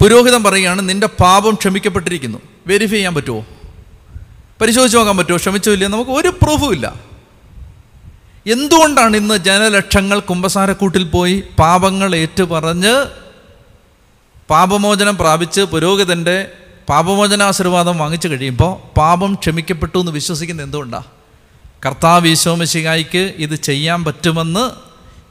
പുരോഹിതം 0.01 0.41
പറയുകയാണ് 0.43 0.89
നിന്റെ 0.89 1.07
പാപം 1.07 1.53
ക്ഷമിക്കപ്പെട്ടിരിക്കുന്നു. 1.61 2.39
വെരിഫൈ 2.67 2.95
ചെയ്യാൻ 2.95 3.15
പറ്റുമോ 3.15 3.41
പരിശോധിച്ച് 4.61 4.97
നോക്കാൻ 4.97 5.17
പറ്റുമോ 5.17 5.37
ക്ഷമിച്ചോ 5.37 5.71
ഇല്ല 5.71 5.87
നമുക്ക് 5.87 6.11
ഒരു 6.11 6.29
പ്രൂഫും 6.41 6.73
ഇല്ല. 6.73 6.87
എന്തുകൊണ്ടാണ് 8.55 9.17
ഇന്ന് 9.17 9.35
ജനലക്ഷങ്ങൾ 9.47 10.19
കുമ്പസാരക്കൂട്ടിൽ 10.19 11.03
പോയി 11.15 11.43
പാപങ്ങൾ 11.59 12.15
ഏറ്റുപറഞ്ഞ് 12.15 12.93
പാപമോചനം 14.49 15.15
പ്രാപിച്ച് 15.17 15.61
പുരോഹിതന്റെ 15.61 16.37
പാപമോചനാശീർവാദം 16.89 17.95
വാങ്ങിച്ചു 17.97 18.27
കഴിയുമ്പോൾ 18.27 18.71
പാപം 18.97 19.31
ക്ഷമിക്കപ്പെട്ടു 19.35 19.97
എന്ന് 19.99 20.11
വിശ്വസിക്കുന്നത് 20.11 20.65
എന്തുകൊണ്ടാണ് 20.67 21.16
കർത്താവ് 21.85 22.27
ഈശോ 22.27 22.55
മിശിഹായിക്ക് 22.55 23.33
ഇത് 23.37 23.55
ചെയ്യാൻ 23.55 24.03
പറ്റുമെന്ന് 24.03 24.71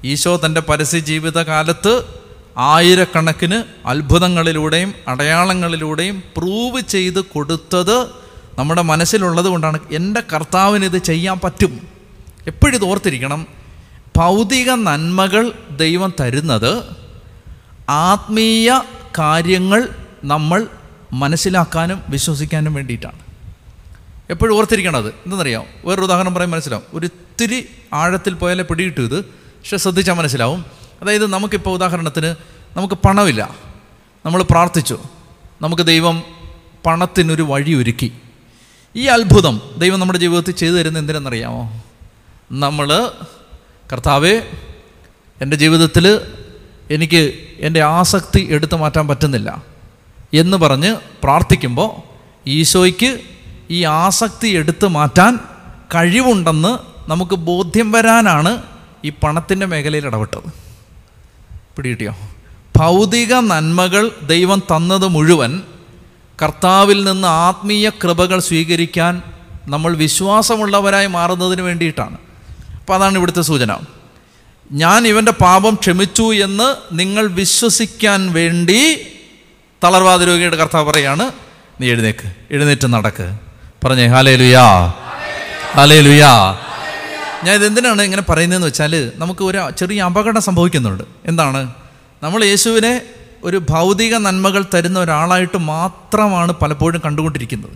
ഈശോ 0.07 0.41
തന്റെ 0.45 0.61
പരസ്യ 0.61 0.99
ജീവിതകാലത്ത് 0.99 2.03
ആയിരക്കണക്കിന് 2.59 3.89
അത്ഭുതങ്ങളിലൂടെയും 3.89 4.95
അടയാളങ്ങളിലൂടെയും 5.09 6.23
പ്രൂവ് 6.37 6.81
ചെയ്ത് 6.81 7.21
കൊടുത്തത് 7.21 8.07
നമ്മുടെ 8.59 8.83
മനസ്സിലുള്ളത് 8.83 9.47
കൊണ്ടാണ്. 9.47 9.79
എന്റെ 9.93 10.23
കർത്താവിന് 10.33 10.85
ഇത് 10.85 10.99
ചെയ്യാൻ 10.99 11.41
പറ്റും. 11.45 11.89
എപ്പോഴും 12.47 12.91
ഓർത്തിരിക്കണം. 12.91 13.47
ഭൗതിക 14.17 14.71
നന്മകൾ 14.71 15.53
ദൈവം 15.77 16.13
തരുന്നത് 16.21 16.85
ആത്മീയ 17.89 18.81
കാര്യങ്ങൾ 19.19 19.89
നമ്മൾ 20.25 20.67
മനസ്സിലാക്കാനും 21.13 22.03
വിശ്വസിക്കാനും 22.09 22.75
വേണ്ടിയിട്ടാണ്. 22.75 23.26
എപ്പോഴും 24.31 24.57
ഓർത്തിരിക്കണത് 24.57 25.09
എന്തെന്നറിയാം? 25.09 25.65
വേറൊരു 25.85 26.05
ഉദാഹരണം 26.05 26.35
പറയാൻ 26.35 26.51
മനസ്സിലാവും. 26.51 26.99
ഒരു 26.99 27.07
ഇത്തിരി 27.07 27.69
ആഴത്തിൽ 27.93 28.35
പോയാലേ 28.35 28.65
പിടിയിട്ടു 28.65 29.01
ഇത്. 29.01 29.25
പക്ഷെ 29.25 29.77
ശ്രദ്ധിച്ചാൽ 29.77 30.15
മനസ്സിലാവും. 30.15 30.65
അതായത് 31.03 31.27
നമുക്കിപ്പോൾ 31.27 31.71
ഉദാഹരണത്തിന് 31.71 32.35
നമുക്ക് 32.77 32.95
പണമില്ല. 32.95 33.57
നമ്മൾ 34.27 34.43
പ്രാർത്ഥിച്ചു. 34.43 34.99
നമുക്ക് 35.63 35.83
ദൈവം 35.83 36.23
പണത്തിനൊരു 36.87 37.43
വഴി 37.43 37.75
ഒരുക്കി 37.75 38.13
ഈ 38.97 39.07
അത്ഭുതം 39.07 39.61
ദൈവം 39.79 40.01
നമ്മുടെ 40.01 40.19
ജീവിതത്തിൽ 40.19 40.53
ചെയ്തു 40.53 40.75
തരുന്ന 40.75 40.99
എന്തിനെന്നറിയാമോ? 40.99 41.85
നമ്മൾ 42.53 43.11
കർത്താവെ 43.93 44.49
എന്റെ 45.41 45.57
ജീവിതത്തിൽ 45.57 46.21
എനിക്ക് 46.91 47.35
എന്റെ 47.61 47.83
ആസക്തി 47.83 48.47
എടുത്തു 48.51 48.77
മാറ്റാൻ 48.77 49.09
പറ്റുന്നില്ല 49.09 49.63
എന്ന് 50.35 50.57
പറഞ്ഞ് 50.57 50.97
പ്രാർത്ഥിക്കുമ്പോൾ 51.23 52.03
ഈശോയ്ക്ക് 52.47 53.21
ഈ 53.71 53.85
ആസക്തി 53.85 54.49
എടുത്തു 54.49 54.87
മാറ്റാൻ 54.87 55.39
കഴിവുണ്ടെന്ന് 55.95 56.79
നമുക്ക് 57.11 57.35
ബോധ്യം 57.35 57.93
വരാനാണ് 57.93 58.63
ഈ 59.05 59.09
പണത്തിന്റെ 59.09 59.67
മേഖലയിൽ 59.67 60.07
ഇടപെട്ടത്. 60.07 60.53
പിടികിട്ടിയോ? 61.77 62.17
ഭൗതിക 62.77 63.35
നന്മകൾ 63.35 64.11
ദൈവം 64.27 64.59
തന്നത് 64.59 65.07
മുഴുവൻ 65.07 65.63
കർത്താവിൽ 66.43 67.05
നിന്ന് 67.05 67.29
ആത്മീയ 67.29 67.91
കൃപകൾ 67.91 68.39
സ്വീകരിക്കാൻ 68.39 69.23
നമ്മൾ 69.67 69.97
വിശ്വാസമുള്ളവരായി 69.97 71.07
മാറുന്നതിന് 71.07 71.63
വേണ്ടിയിട്ടാണ്. 71.63 72.17
അപ്പോൾ 72.75 72.95
അതാണ് 72.95 73.19
ഇവിടുത്തെ 73.19 73.43
സൂചന. 73.43 73.77
ഞാൻ 74.73 75.07
ഇവന്റെ 75.07 75.33
പാപം 75.33 75.75
ക്ഷമിച്ചു 75.75 76.35
എന്ന് 76.35 76.99
നിങ്ങൾ 76.99 77.27
വിശ്വസിക്കാൻ 77.27 78.33
വേണ്ടി 78.33 78.95
തളർവാദ 79.85 80.23
രോഗിയുടെ 80.23 80.57
കർത്താവ് 80.57 80.91
പറയാണ് 80.91 81.31
നീ 81.81 81.91
എഴുന്നേക്ക് 81.91 82.33
എഴുന്നേറ്റ് 82.51 82.93
നടക്ക്. 82.93 83.46
പറഞ്ഞേ 83.87 84.07
ഹാലേ 84.07 84.37
ലുയാ 84.37 84.87
ഹാലേ 85.77 86.01
ലുയാ 86.01 86.59
ഞാൻ 87.45 87.55
ഇതെന്തിനാണ് 87.55 88.03
ഇങ്ങനെ 88.03 88.23
പറയുന്നതെന്ന് 88.23 88.67
വെച്ചാൽ 88.67 89.13
നമുക്ക് 89.17 89.45
ഒരു 89.45 89.71
ചെറിയ 89.79 90.03
അപകടം 90.03 90.41
സംഭവിക്കുന്നുണ്ട്. 90.41 91.05
എന്താണ്? 91.27 91.73
നമ്മൾ 92.23 92.45
യേശുവിനെ 92.45 93.03
ഒരു 93.45 93.63
ഭൗതിക 93.71 94.17
നന്മകൾ 94.17 94.65
തരുന്ന 94.75 94.99
ഒരാളായിട്ട് 94.99 95.59
മാത്രമാണ് 95.59 96.53
പലപ്പോഴും 96.53 97.03
കണ്ടുകൊണ്ടിരിക്കുന്നത്. 97.05 97.71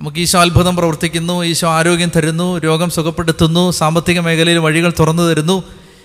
നമുക്ക് 0.00 0.18
ഈശോ 0.18 0.40
അത്ഭുതം 0.40 0.76
പ്രവർത്തിക്കുന്നു 0.76 1.44
ഈശോ 1.44 1.68
ആരോഗ്യം 1.70 2.10
തരുന്നു 2.16 2.58
രോഗം 2.58 2.90
സുഖപ്പെടുത്തുന്നു 2.90 3.70
സാമ്പത്തിക 3.70 4.20
മേഖലയിൽ 4.20 4.58
വഴികൾ 4.58 4.92
തുറന്നു 4.98 5.22
തരുന്നു. 5.22 5.62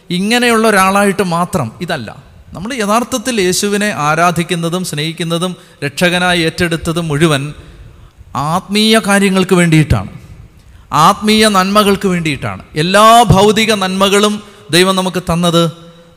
ഇങ്ങനെയുള്ള 0.09 0.67
ഒരാളായിട്ട് 0.67 1.23
മാത്രം 1.23 1.71
ഇതല്ല. 1.81 2.15
നമ്മൾ 2.53 2.73
യഥാർത്ഥത്തിൽ 2.73 3.41
യേശുവിനെ 3.41 3.93
ആരാധിക്കുന്നതും 3.95 4.85
സ്നേഹിക്കുന്നതും 4.85 5.55
രക്ഷകനായി 5.85 6.39
ഏറ്റെടുത്തതും 6.39 7.07
മുഴുവൻ 7.07 7.53
ആത്മീയ 8.35 8.99
കാര്യങ്ങൾക്ക് 8.99 9.55
വേണ്ടിയിട്ടാണ്. 9.55 10.09
ആത്മീയ 10.93 11.47
നന്മകൾക്ക് 11.47 12.07
വേണ്ടിയിട്ടാണ്. 12.07 12.63
എല്ലാ 12.75 13.23
ഭൗതിക 13.23 13.73
നന്മകളും 13.73 14.43
ദൈവം 14.71 14.95
നമുക്ക് 14.95 15.23
തന്നത് 15.23 15.71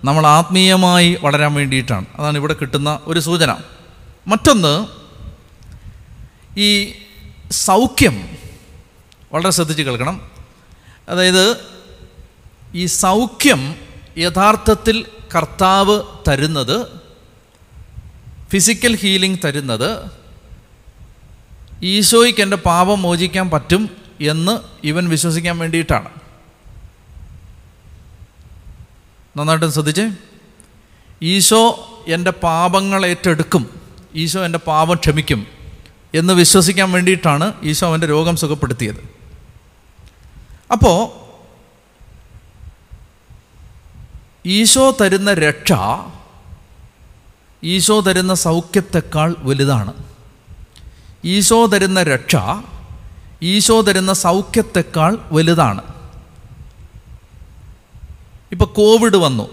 നമ്മൾ 0.05 0.27
ആത്മീയമായി 0.27 1.19
വളരാൻ 1.23 1.55
വേണ്ടിയിട്ടാണ്. 1.55 2.07
അതാണ് 2.19 2.39
ഇവിടെ 2.39 2.55
കിട്ടുന്ന 2.55 3.01
ഒരു 3.05 3.21
സൂചന. 3.21 3.57
മറ്റൊന്ന് 4.27 4.87
ഈ 6.61 6.93
സൗഖ്യം 7.51 8.29
വളരെ 9.33 9.51
ശ്രദ്ധിച്ച് 9.51 9.83
കേൾക്കണം. 9.83 10.31
അതായത് 11.09 11.57
ഈ 12.75 12.87
സൗഖ്യം 12.87 13.75
യഥാർത്ഥത്തിൽ 14.19 15.07
കർത്താവ് 15.37 16.03
തരുന്നത് 16.29 16.87
ഫിസിക്കൽ 18.51 18.97
ഹീലിംഗ് 18.97 19.39
തരുന്നത് 19.45 20.22
ഈശോയ്ക്ക് 21.83 22.41
എന്റെ 22.41 22.57
പാപം 22.57 23.03
മോചിക്കാൻ 23.03 23.51
പറ്റും 23.51 23.91
എന്ന് 24.21 24.87
ഇവൻ 24.87 25.09
വിശ്വസിക്കാൻ 25.09 25.59
വേണ്ടിയിട്ടാണ്. 25.59 26.09
നന്നായിട്ട് 29.37 29.67
ശ്രദ്ധിച്ചേ. 29.67 30.11
ഈശോ 31.23 31.89
എന്റെ 32.09 32.31
പാപങ്ങൾ 32.31 33.07
ഏറ്റെടുക്കും. 33.07 33.81
ഈശോ 34.15 34.45
എന്റെ 34.45 34.59
പാപം 34.59 34.95
ക്ഷമിക്കും 34.95 35.47
എന്ന് 36.15 36.33
വിശ്വസിക്കാൻ 36.33 36.93
വേണ്ടിയിട്ടാണ് 36.93 37.53
ഈശോ 37.63 37.87
അവന്റെ 37.87 38.07
രോഗം 38.07 38.37
സുഖപ്പെടുത്തിയത്. 38.37 39.09
അപ്പോൾ 40.73 41.23
ഈശോ 44.47 44.97
തരുന്ന 45.01 45.35
രക്ഷ 45.35 45.73
ഈശോ 47.65 48.01
തരുന്ന 48.01 48.35
സൗഖ്യത്തെക്കാൾ 48.35 49.37
വലുതാണ്. 49.39 50.12
ഈശോ 51.25 51.67
തരുന്ന 51.67 52.03
രക്ഷ 52.03 52.37
ഈശോ 53.43 53.81
തരുന്ന 53.81 54.13
സൗഖ്യത്തെക്കാൾ 54.13 55.19
വലുതാണ്. 55.33 55.83
ഇപ്പൊ 58.53 58.67
കോവിഡ് 58.67 59.17
വന്നു. 59.17 59.49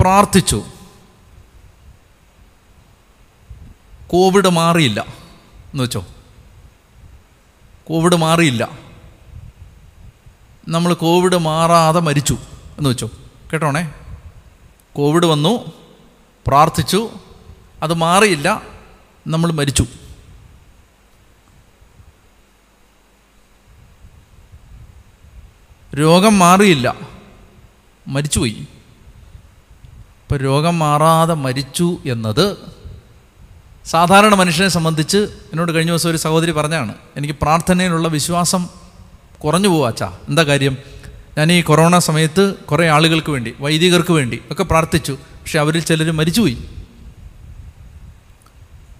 പ്രാർത്ഥിച്ചു. 0.00 0.64
കോവിഡ് 4.06 4.48
മാറിയില്ല 4.48 5.00
എന്ന് 5.72 5.82
വെച്ചോ? 5.82 6.06
കോവിഡ് 7.88 8.16
മാറിയില്ല. 8.16 8.68
നമ്മൾ 10.68 10.94
കോവിഡ് 10.94 11.36
മാറാതെ 11.36 12.00
മരിച്ചു 12.00 12.34
എന്ന് 12.78 12.90
വെച്ചോ? 12.90 13.10
കേട്ടോണേ? 13.52 13.94
കോവിഡ് 14.92 15.26
വന്നു 15.26 15.72
പ്രാർത്ഥിച്ചു 16.46 17.10
അത് 17.82 17.94
മാറിയില്ല 17.94 18.62
നമ്മൾ 19.26 19.52
മരിച്ചു. 19.52 19.86
രോഗം 25.94 26.38
മാറിയില്ല 26.38 26.94
മരിച്ചുപോയി. 28.08 28.66
ഇപ്പം 30.22 30.36
രോഗം 30.36 30.78
മാറാതെ 30.78 31.34
മരിച്ചു 31.34 31.98
എന്നത് 32.06 32.56
സാധാരണ 33.86 34.34
മനുഷ്യനെ 34.34 34.68
സംബന്ധിച്ച് 34.68 35.16
എന്നോട് 35.16 35.72
കഴിഞ്ഞ 35.72 35.90
ദിവസം 35.90 36.10
ഒരു 36.10 36.16
സഹോദരി 36.16 36.50
പറഞ്ഞാണ് 36.50 36.94
എനിക്ക് 37.16 37.34
പ്രാർത്ഥനയിലുള്ള 37.42 38.08
വിശ്വാസം 38.08 38.68
കുറഞ്ഞു 39.44 39.68
പോവാച്ചാ 39.68 40.12
എന്താ 40.28 40.42
കാര്യം? 40.42 40.76
ഞാൻ 41.38 41.52
ഈ 41.52 41.62
കൊറോണ 41.62 41.98
സമയത്ത് 41.98 42.54
കുറേ 42.54 42.88
ആളുകൾക്ക് 42.88 43.30
വേണ്ടി 43.30 43.54
വൈദികർക്ക് 43.60 44.12
വേണ്ടി 44.12 44.42
ഒക്കെ 44.50 44.62
പ്രാർത്ഥിച്ചു. 44.62 45.12
പക്ഷെ 45.12 45.58
അവരിൽ 45.58 45.80
ചിലർ 45.80 46.10
മരിച്ചുപോയി. 46.10 46.58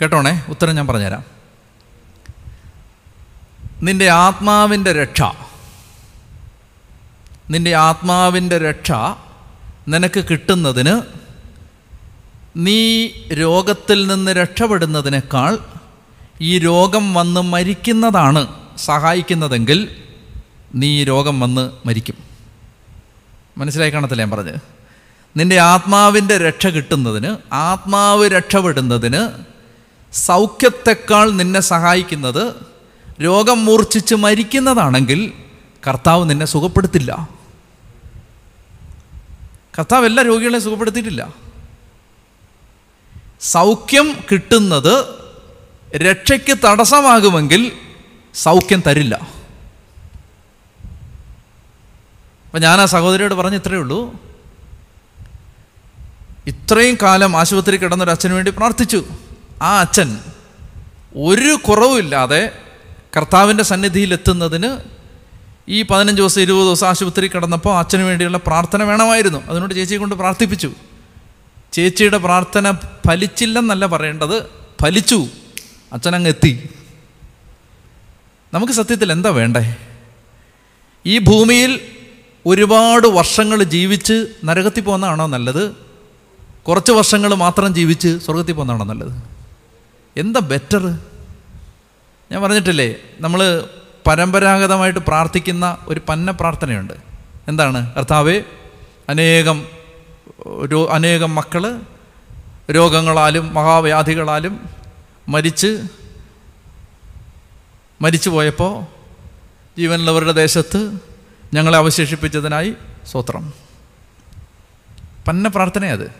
കേട്ടോണേ? 0.02 0.42
ഉത്തരം 0.48 0.74
ഞാൻ 0.74 0.86
പറഞ്ഞുതരാം. 0.86 1.24
നിന്റെ 3.82 4.08
ആത്മാവിന്റെ 4.08 4.92
രക്ഷ 4.92 5.22
നിന്റെ 7.52 7.74
ആത്മാവിന്റെ 7.74 8.58
രക്ഷ 8.58 8.92
നിനക്ക് 9.88 10.24
കിട്ടുന്നതിന് 10.30 10.94
നീ 12.56 12.80
രോഗത്തിൽ 13.32 14.06
നിന്ന് 14.06 14.32
രക്ഷപ്പെടുന്നതിനേക്കാൾ 14.32 15.58
ഈ 16.40 16.58
രോഗം 16.58 17.14
വന്ന് 17.14 17.40
മരിക്കുന്നതാണ് 17.40 18.42
സഹായിക്കുന്നതെങ്കിൽ 18.78 19.78
നീ 20.74 21.04
രോഗം 21.04 21.40
വന്ന് 21.40 21.70
മരിക്കും. 21.86 22.14
മനസ്സിലായി 23.58 23.90
കാണത്തില്ല 23.90 24.22
ഞാൻ 24.22 24.30
പറഞ്ഞത്? 24.30 24.60
നിന്റെ 25.36 25.58
ആത്മാവിന്റെ 25.58 26.38
രക്ഷ 26.38 26.66
കിട്ടുന്നതിന് 26.66 27.36
ആത്മാവ് 27.52 28.28
രക്ഷപ്പെടുന്നതിന് 28.28 29.22
സൗഖ്യത്തെക്കാൾ 30.12 31.30
നിന്നെ 31.30 31.60
സഹായിക്കുന്നത് 31.60 32.44
രോഗം 33.22 33.64
മൂർച്ഛിച്ച് 33.64 34.14
മരിക്കുന്നതാണെങ്കിൽ 34.14 35.32
കർത്താവ് 35.88 36.30
നിന്നെ 36.30 36.46
സുഖപ്പെടുത്തില്ല. 36.46 37.41
കർത്താവ് 39.78 40.06
എല്ലാ 40.06 40.22
രോഗികളെയും 40.22 40.62
സുഖപ്പെടുത്തിയിട്ടില്ല. 40.62 41.34
സൗഖ്യം 43.40 44.24
കിട്ടുന്നത് 44.32 45.04
രക്ഷയ്ക്ക് 45.96 46.58
തടസ്സമാകുമെങ്കിൽ 46.64 47.72
സൗഖ്യം 48.34 48.82
തരില്ല. 48.86 49.14
അപ്പം 52.46 52.60
ഞാൻ 52.60 52.80
ആ 52.80 52.84
സഹോദരിയോട് 52.84 53.34
പറഞ്ഞ 53.34 53.56
ഇത്രയേ 53.56 53.80
ഉള്ളൂ. 53.80 54.12
ഇത്രയും 56.46 56.98
കാലം 57.02 57.36
ആശുപത്രി 57.36 57.76
കിടന്നൊരു 57.76 58.10
അച്ഛന് 58.10 58.32
വേണ്ടി 58.32 58.50
പ്രാർത്ഥിച്ചു. 58.50 59.04
ആ 59.62 59.80
അച്ഛൻ 59.80 60.18
ഒരു 61.16 61.58
കുറവുമില്ലാതെ 61.68 62.58
കർത്താവിന്റെ 63.16 63.64
സന്നിധിയിൽ 63.64 64.12
എത്തുന്നതിന് 64.12 65.01
ഈ 65.68 65.82
പതിനഞ്ച് 65.82 66.22
ദിവസം 66.22 66.40
ഇരുപത് 66.40 66.66
ദിവസം 66.66 66.86
ആശുപത്രി 66.86 67.28
കിടന്നപ്പോൾ 67.28 67.78
അച്ഛന് 67.78 68.02
വേണ്ടിയുള്ള 68.02 68.38
പ്രാർത്ഥന 68.38 68.82
വേണമായിരുന്നു. 68.82 69.42
അതിനോട് 69.48 69.74
ചേച്ചിയെ 69.74 69.98
കൊണ്ട് 69.98 70.14
പ്രാർത്ഥിപ്പിച്ചു. 70.14 70.72
ചേച്ചിയുടെ 71.72 72.18
പ്രാർത്ഥന 72.18 72.70
ഫലിച്ചില്ലെന്നല്ല 73.06 73.86
പറയേണ്ടത് 73.86 74.46
ഫലിച്ചു. 74.82 75.26
അച്ഛനങ്ങ് 75.92 76.28
എത്തി. 76.28 76.68
നമുക്ക് 78.54 78.72
സത്യത്തിൽ 78.72 79.12
എന്താ 79.12 79.30
വേണ്ടേ? 79.30 79.76
ഈ 81.06 81.18
ഭൂമിയിൽ 81.18 81.80
ഒരുപാട് 82.46 83.06
വർഷങ്ങൾ 83.06 83.62
ജീവിച്ച് 83.62 84.26
നരകത്തിൽ 84.44 84.80
പോകുന്നതാണോ 84.80 85.26
നല്ലത്? 85.26 85.72
കുറച്ച് 86.62 86.92
വർഷങ്ങൾ 86.92 87.34
മാത്രം 87.34 87.74
ജീവിച്ച് 87.74 88.18
സ്വർഗത്തിൽ 88.18 88.52
പോകുന്നതാണോ 88.52 88.84
നല്ലത്? 88.84 89.12
എന്താ 90.16 90.40
ബെറ്റർ 90.40 90.98
ഞാൻ 92.30 92.42
പറഞ്ഞിട്ടില്ലേ 92.42 92.96
നമ്മൾ 93.20 93.68
പരമ്പരാഗതമായിട്ട് 94.06 95.00
പ്രാർത്ഥിക്കുന്ന 95.00 95.78
ഒരു 95.86 96.00
പന്ന 96.08 96.30
പ്രാർത്ഥനയുണ്ട്. 96.30 96.92
എന്താണ്? 97.48 97.94
കർത്താവേ 97.94 98.42
അനേകം 99.08 99.66
രോ 100.72 100.86
അനേകം 100.86 101.34
മക്കൾ 101.34 101.80
രോഗങ്ങളാലും 102.70 103.54
മഹാവ്യാധികളാലും 103.54 104.68
മരിച്ച് 105.28 105.82
മരിച്ചു 108.02 108.30
പോയപ്പോൾ 108.30 108.84
ജീവനുള്ളവരുടെ 109.78 110.32
ദേശത്ത് 110.32 110.98
ഞങ്ങളെ 111.54 111.78
അവശേഷിപ്പിച്ചതിനായി 111.78 112.74
സ്വത്രം 113.06 113.52
പന്ന 115.28 115.48
പ്രാർത്ഥനയത് 115.48 116.12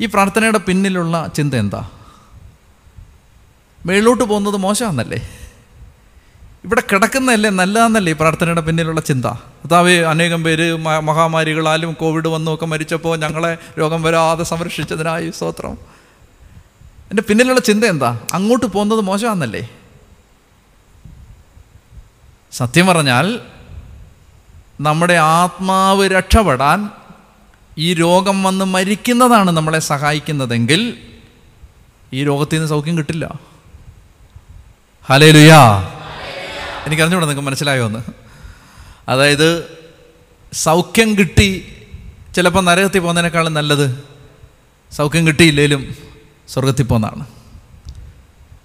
ഈ 0.00 0.06
പ്രാർത്ഥനയുടെ 0.06 0.58
പിന്നിലുള്ള 0.58 1.30
ചിന്ത 1.36 1.54
എന്താ? 1.54 1.90
മേളിലോട്ട് 3.86 4.24
പോകുന്നത് 4.24 4.56
മോശമാണെന്നല്ലേ? 4.56 5.45
ഇവിടെ 6.66 6.82
കിടക്കുന്നതല്ലേ 6.92 7.50
നല്ലതെന്നല്ലേ 7.50 8.12
ഈ 8.12 8.16
പ്രാർത്ഥനയുടെ 8.20 8.60
പിന്നിലുള്ള 8.60 9.00
ചിന്ത? 9.00 9.26
അതാവ് 9.64 9.90
അനേകം 9.90 10.44
പേര് 10.44 10.76
മഹാമാരികളാലും 10.76 11.92
കോവിഡ് 11.92 12.28
വന്നൊക്കെ 12.28 12.66
മരിച്ചപ്പോൾ 12.66 13.18
ഞങ്ങളെ 13.18 13.58
രോഗം 13.78 14.02
വരാതെ 14.02 14.44
സംരക്ഷിച്ചതിനായി 14.44 15.30
സ്തോത്രം. 15.30 15.78
എന്റെ 17.10 17.22
പിന്നിലുള്ള 17.22 17.60
ചിന്ത 17.60 17.84
എന്താ? 17.84 18.20
അങ്ങോട്ട് 18.32 18.66
പോകുന്നത് 18.66 19.00
മോശമാണെന്നല്ലേ? 19.00 19.70
സത്യം 22.52 22.86
പറഞ്ഞാൽ 22.86 23.40
നമ്മുടെ 24.80 25.14
ആത്മാവ് 25.14 26.10
രക്ഷപ്പെടാൻ 26.10 26.90
ഈ 27.78 27.94
രോഗം 27.94 28.42
വന്ന് 28.42 28.64
മരിക്കുന്നതാണ് 28.64 29.50
നമ്മളെ 29.50 29.78
സഹായിക്കുന്നതെങ്കിൽ 29.78 30.96
ഈ 32.12 32.24
രോഗത്തിൽ 32.24 32.56
നിന്ന് 32.56 32.68
സൗഖ്യം 32.68 32.98
കിട്ടില്ല. 32.98 33.40
ഹലേ 35.10 35.30
ലുയാ 35.30 35.92
എനിക്ക് 36.86 37.02
അറിഞ്ഞൂടെ 37.02 37.26
നിങ്ങൾക്ക് 37.26 37.46
മനസ്സിലായോ 37.46 37.86
എന്ന് 37.86 37.98
അതായത് 39.08 39.64
സൗഖ്യം 40.52 41.18
കിട്ടി 41.18 41.72
ചിലപ്പോൾ 42.36 42.60
നരകത്തിൽ 42.60 42.98
പോകുന്നതിനേക്കാളും 42.98 43.54
നല്ലത് 43.54 44.04
സൗഖ്യം 44.92 45.26
കിട്ടിയില്ലേലും 45.26 45.96
സ്വർഗത്തിൽ 46.48 46.82
പോകുന്നതാണ്. 46.82 47.26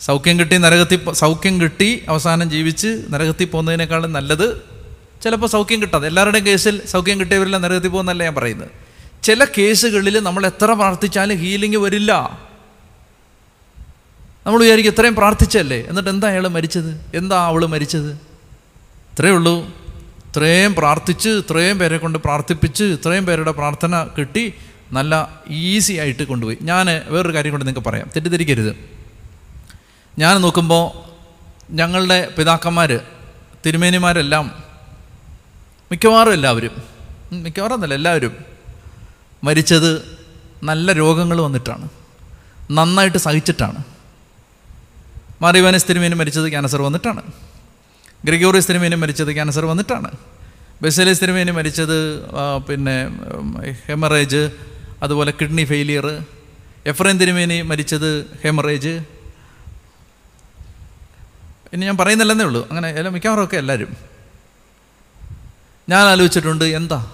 സൗഖ്യം 0.01 0.39
കിട്ടി 0.39 0.57
നരകത്തിൽ 0.57 1.13
സൗഖ്യം 1.13 1.61
കിട്ടി 1.61 2.05
അവസാനം 2.09 2.49
ജീവിച്ച് 2.49 3.05
നരകത്തിൽ 3.09 3.45
പോകുന്നതിനേക്കാളും 3.45 4.13
നല്ലത് 4.13 4.61
ചിലപ്പോൾ 5.23 5.47
സൗഖ്യം 5.47 5.81
കിട്ടാതെ. 5.81 6.07
എല്ലാവരുടെയും 6.07 6.45
കേസിൽ 6.45 6.85
സൗഖ്യം 6.85 7.19
കിട്ടിയവരെല്ലാം 7.19 7.61
നരകത്തിൽ 7.61 7.87
പോകുന്നല്ല 7.87 8.23
ഞാൻ 8.23 8.35
പറയുന്നത്. 8.35 8.69
ചില 9.23 9.45
കേസുകളിൽ 9.45 10.19
നമ്മൾ 10.19 10.45
എത്ര 10.45 10.73
പ്രാർത്ഥിച്ചാലും 10.73 11.37
ഹീലിംഗ് 11.37 11.77
വരില്ല. 11.77 12.39
നമ്മൾ 14.45 14.59
വിചാരിക്കും 14.61 14.91
ഇത്രയും 14.91 15.15
പ്രാർത്ഥിച്ചല്ലേ. 15.15 15.79
എന്നിട്ട് 15.81 16.09
എന്താ 16.09 16.27
അയാൾ 16.27 16.47
മരിച്ചത്? 16.47 17.05
എന്താ 17.15 17.47
അവൾ 17.47 17.65
മരിച്ചത്? 17.65 18.11
ഇത്രയേ 19.13 19.33
ഉള്ളൂ. 19.33 19.67
ഇത്രയും 20.27 20.75
പ്രാർത്ഥിച്ച് 20.75 21.29
ഇത്രയും 21.29 21.79
പേരെ 21.79 21.97
കൊണ്ട് 21.97 22.19
പ്രാർത്ഥിപ്പിച്ച് 22.19 22.83
ഇത്രയും 22.83 23.25
പേരുടെ 23.25 23.51
പ്രാർത്ഥന 23.51 24.07
കിട്ടി 24.17 24.53
നല്ല 24.91 25.41
ഈസി 25.49 25.93
ആയിട്ട് 25.93 26.23
കൊണ്ടുപോയി. 26.23 26.57
ഞാൻ 26.61 26.85
വേറൊരു 27.07 27.35
കാര്യം 27.35 27.51
കൊണ്ട് 27.51 27.67
നിങ്ങൾക്ക് 27.67 27.89
പറയാം. 27.89 28.07
തെറ്റിദ്ധരിക്കരുത്. 28.15 28.75
ഞാൻ 30.19 30.41
നോക്കുമ്പോൾ 30.41 31.11
ഞങ്ങളുടെ 31.73 32.33
പിതാക്കന്മാർ 32.37 32.99
തിരുമേനിമാരെല്ലാം 33.65 34.63
മിക്കവാറും 35.91 36.33
എല്ലാവരും 36.33 36.83
മിക്കവാറും 37.31 37.75
എന്നല്ല 37.75 37.93
എല്ലാവരും 37.93 38.33
മരിച്ചത് 39.43 40.19
നല്ല 40.63 40.91
രോഗങ്ങൾ 40.91 41.41
വന്നിട്ടാണ്. 41.41 41.89
നന്നായിട്ട് 42.71 43.17
സഹിച്ചിട്ടാണ്. 43.17 43.90
മാറിവാനസ് 45.41 45.85
തിരുമേനി 45.89 46.15
മരിച്ചത് 46.15 46.49
ക്യാൻസർ 46.49 46.81
വന്നിട്ടാണ്. 46.81 47.21
ഗ്രിഗോറിയസ് 48.25 48.69
തിരുമേനി 48.69 48.95
മരിച്ചത് 48.95 49.33
ക്യാൻസർ 49.33 49.65
വന്നിട്ടാണ്. 49.65 50.11
ബെസലേസ് 50.81 51.21
തിരുമേനി 51.21 51.51
മരിച്ചത് 51.51 51.97
പിന്നെ 52.69 52.95
ഹെമറേജ് 53.87 54.51
അതുപോലെ 55.03 55.33
കിഡ്നി 55.41 55.63
ഫെയിലിയർ. 55.63 56.25
എഫ്രൈൻ 56.85 57.17
തിരുമേനി 57.17 57.61
മരിച്ചത് 57.61 58.25
ഹെമറേജ്. 58.43 58.93
ഇനി 61.73 61.85
ഞാൻ 61.85 61.97
പറയുന്നില്ലെന്നേ 61.97 62.45
ഉള്ളൂ. 62.45 62.67
അങ്ങനെ 62.69 62.89
എല്ലാം 62.89 63.13
മിക്കവാറും 63.13 63.43
ഒക്കെ 63.43 63.57
എല്ലാവരും. 63.57 63.97
ഞാൻ 65.89 66.03
ആലോചിച്ചിട്ടുണ്ട് 66.05 66.65
എന്താ? 66.65 67.11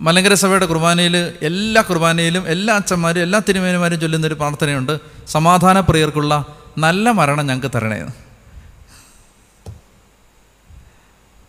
മലങ്കര 0.00 0.34
സഭയുടെ 0.34 0.66
കുർബാനയിൽ 0.66 1.16
എല്ലാ 1.42 1.82
കുർബാനയിലും 1.82 2.48
എല്ലാ 2.48 2.74
അച്ഛന്മാരും 2.74 3.22
എല്ലാ 3.22 3.38
തിരുമേനിമാരും 3.48 4.00
ചൊല്ലുന്നൊരു 4.00 4.34
പ്രാർത്ഥനയുണ്ട്. 4.34 5.00
സമാധാന 5.26 5.80
പ്രിയർക്കുള്ള 5.80 6.46
നല്ല 6.78 7.10
മരണം 7.10 7.46
ഞങ്ങൾക്ക് 7.46 7.70
തരണേന്ന്. 7.74 8.12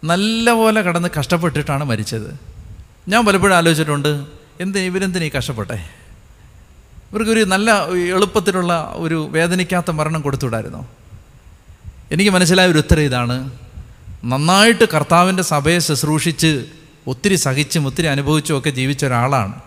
നല്ല 0.03 0.51
പോലെ 0.51 0.81
കടന്ന് 0.81 1.09
കഷ്ടപ്പെട്ടിട്ടാണ് 1.19 1.83
മരിച്ചത്. 1.83 2.39
ഞാൻ 3.07 3.25
പലപ്പോഴും 3.25 3.55
ആലോചിച്ചിട്ടുണ്ട് 3.55 4.25
എന്ത് 4.59 4.79
ഇവരെന്തിനീ 4.79 5.29
കഷ്ടപ്പെട്ടെ? 5.29 5.89
ഇവർക്കൊരു 7.11 7.43
നല്ല 7.43 7.85
എളുപ്പത്തിലുള്ള 7.87 8.93
ഒരു 8.95 9.27
വേദനിക്കാത്ത 9.31 9.91
മരണം 9.91 10.21
കൊടുത്തുവിടായിരുന്നോ? 10.21 10.89
എനിക്ക് 12.11 12.31
മനസ്സിലായ 12.31 12.67
ഒരു 12.67 12.77
ഉത്തരം 12.77 13.01
ഇതാണ് 13.01 13.51
നന്നായിട്ട് 14.23 14.83
കർത്താവിന്റെ 14.93 15.43
സഭയെ 15.43 15.79
ശുശ്രൂഷിച്ച് 15.79 16.65
ഒത്തിരി 17.07 17.35
സഹിച്ചും 17.35 17.85
ഒത്തിരി 17.85 18.07
അനുഭവിച്ചും 18.07 18.57
ഒക്കെ 18.57 18.69
ജീവിച്ച 18.69 19.05
ഒരാളാണ്. 19.05 19.61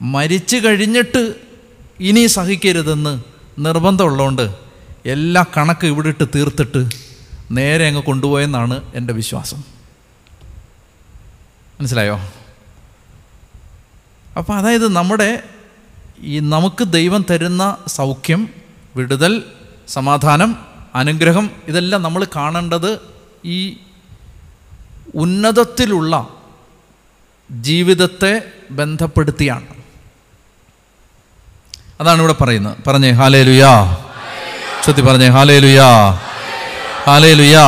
മരിച്ചു 0.00 0.56
കഴിഞ്ഞിട്ട് 0.56 1.34
ഇനി 2.00 2.26
സഹിക്കരുതെന്ന് 2.26 3.33
നിർബന്ധമുള്ളതുകൊണ്ട് 3.58 4.54
എല്ലാ 5.06 5.44
കണക്ക് 5.56 5.86
ഇവിടെ 5.86 6.08
ഇട്ട് 6.08 6.24
തീർത്തിട്ട് 6.34 6.88
നേരെ 7.50 7.86
അങ്ങ് 7.86 8.02
കൊണ്ടുപോയെന്നാണ് 8.02 8.92
എന്റെ 8.94 9.12
വിശ്വാസം. 9.12 9.56
മനസ്സിലായോ? 11.80 12.20
അപ്പോൾ 14.36 14.52
അതായത് 14.52 14.88
നമ്മുടെ 14.88 15.42
ഈ 16.20 16.40
നമുക്ക് 16.40 16.84
ദൈവം 16.84 17.24
തരുന്ന 17.30 17.76
സൗഖ്യം 17.86 18.48
വിടുതൽ 18.96 19.42
സമാധാനം 19.88 20.56
അനുഗ്രഹം 20.94 21.50
ഇതെല്ലാം 21.68 22.02
നമ്മൾ 22.02 22.26
കാണേണ്ടത് 22.36 23.00
ഈ 23.44 23.76
ഉന്നതത്തിലുള്ള 25.14 26.28
ജീവിതത്തെ 27.50 28.42
ബന്ധപ്പെടുത്തിയാണ്. 28.70 29.83
അതാണ് 32.04 32.20
ഇവിടെ 32.22 32.36
പറയുന്നത്. 32.40 32.76
പറഞ്ഞേ 32.86 33.10
ഹാലേ 33.10 33.42
ലുയാ 33.42 33.72
ശ്രുതി 34.84 35.00
പറഞ്ഞേ 35.00 35.28
ഹാലേ 35.28 35.58
ലുയാ 35.58 35.90
ഹാലേ 37.06 37.32
ലുയാ 37.34 37.66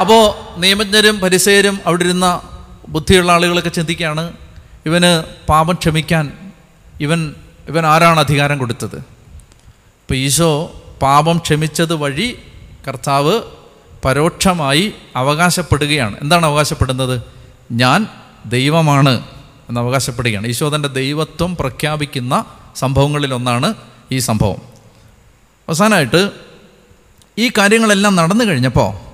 അപ്പോൾ 0.00 0.22
നിയമജ്ഞരും 0.60 1.20
പരിസയരും 1.20 1.80
അവിടെ 1.86 2.04
ഇരുന്ന 2.04 2.40
ബുദ്ധിയുള്ള 2.88 3.32
ആളുകളൊക്കെ 3.32 3.68
ചിന്തിക്കുകയാണ് 3.68 4.32
ഇവന് 4.86 5.10
പാപം 5.48 5.74
ക്ഷമിക്കാൻ 5.74 6.32
ഇവൻ 7.00 7.34
ഇവൻ 7.68 7.86
ആരാണ് 7.86 8.20
അധികാരം 8.20 8.58
കൊടുത്തത്? 8.58 8.96
ഇപ്പോൾ 8.96 10.14
ഈശോ 10.14 10.50
പാപം 11.02 11.38
ക്ഷമിച്ചത് 11.38 11.94
വഴി 11.94 12.38
കർത്താവ് 12.88 13.34
പരോക്ഷമായി 14.04 14.92
അവകാശപ്പെടുകയാണ്. 15.16 16.16
എന്താണ് 16.22 16.46
അവകാശപ്പെടുന്നത്? 16.46 17.22
ഞാൻ 17.72 18.06
ദൈവമാണ് 18.46 19.14
എന്ന് 19.68 19.80
അവകാശപ്പെടുകയാണ്. 19.80 20.46
ഈശോ 20.46 20.68
തന്റെ 20.74 20.88
ദൈവത്വം 20.88 21.56
പ്രഖ്യാപിക്കുന്ന 21.56 22.44
സംഭവങ്ങളിലൊന്നാണ് 22.76 23.74
ഈ 24.12 24.18
സംഭവം. 24.18 24.62
അവസാനമായിട്ട് 25.68 26.30
ഈ 27.38 27.50
കാര്യങ്ങളെല്ലാം 27.58 28.16
നടന്നു 28.16 28.44
കഴിഞ്ഞപ്പോൾ 28.44 29.10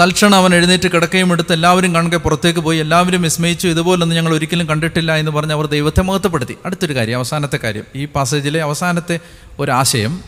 തൽക്ഷണം 0.00 0.34
അവൻ 0.34 0.54
എഴുന്നേറ്റ് 0.54 0.88
കിടക്കുകയും 0.88 1.32
എടുത്ത് 1.32 1.52
എല്ലാവരും 1.52 1.94
കണക്കെ 1.94 2.16
പുറത്തേക്ക് 2.16 2.60
പോയി 2.60 2.78
എല്ലാവരും 2.78 3.22
വിസ്മയിച്ചു 3.22 3.68
ഇതുപോലൊന്നും 3.68 4.16
ഞങ്ങൾ 4.16 4.34
ഒരിക്കലും 4.34 4.68
കണ്ടിട്ടില്ല 4.68 5.16
എന്ന് 5.16 5.30
പറഞ്ഞ് 5.30 5.52
അവർ 5.52 5.66
ദൈവത്തെ 5.66 6.02
മഹത്വപ്പെടുത്തി. 6.02 6.58
അടുത്തൊരു 6.66 6.94
കാര്യം 6.94 7.16
അവസാനത്തെ 7.16 7.56
കാര്യം. 7.56 7.84
ഈ 7.94 8.04
പാസേജിലെ 8.04 8.62
അവസാനത്തെ 8.62 9.20
ഒരാശയം. 9.58 10.22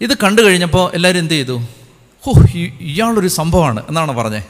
ഇത് 0.00 0.14
കണ്ടു 0.14 0.42
കഴിഞ്ഞപ്പോൾ 0.42 0.94
എല്ലാവരും 0.94 1.18
എന്ത് 1.18 1.34
ചെയ്തു? 1.34 1.60
ഹോ 2.26 2.32
ഇയാളൊരു 2.80 3.28
സംഭവമാണ് 3.28 3.82
എന്നാണ് 3.88 4.12
പറഞ്ഞേ. 4.12 4.42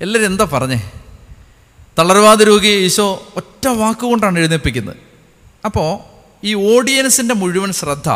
എല്ലാവരും 0.00 0.26
എന്താ 0.26 0.48
പറഞ്ഞേ? 0.52 0.90
തളർവാദ 1.98 2.42
രോഗിയെ 2.42 2.76
ഈശോ 2.76 3.26
ഒറ്റ 3.36 3.68
വാക്കുകൊണ്ടാണ് 3.68 4.38
എഴുന്നേൽപ്പിക്കുന്നത്. 4.38 4.96
അപ്പോൾ 5.64 5.98
ഈ 6.46 6.54
ഓഡിയൻസിന്റെ 6.54 7.34
മുഴുവൻ 7.34 7.72
ശ്രദ്ധ 7.72 8.08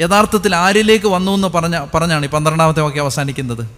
യഥാർത്ഥത്തിൽ 0.00 0.56
ആരിലേക്ക് 0.56 1.06
വന്നു 1.06 1.32
എന്ന് 1.32 1.48
പറഞ്ഞ 1.48 1.86
പറഞ്ഞാണ് 1.94 2.26
ഈ 2.26 2.28
പന്ത്രണ്ടാമത്തെ 2.28 2.80
വാക്യം 2.80 3.02
അവസാനിക്കുന്നത്? 3.02 3.68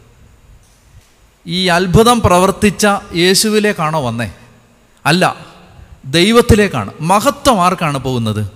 ഈ 1.46 1.66
അത്ഭുതം 1.66 2.20
പ്രവർത്തിച്ച 2.20 2.86
യേശുവിലേക്കാണോ 3.14 4.00
വന്നേ? 4.00 4.32
അല്ല 5.06 5.46
ദൈവത്തിലേക്കാണ്. 6.04 6.92
മഹത്വം 7.00 7.64
ആർക്കാണ് 7.64 7.98
പോകുന്നത്? 7.98 8.50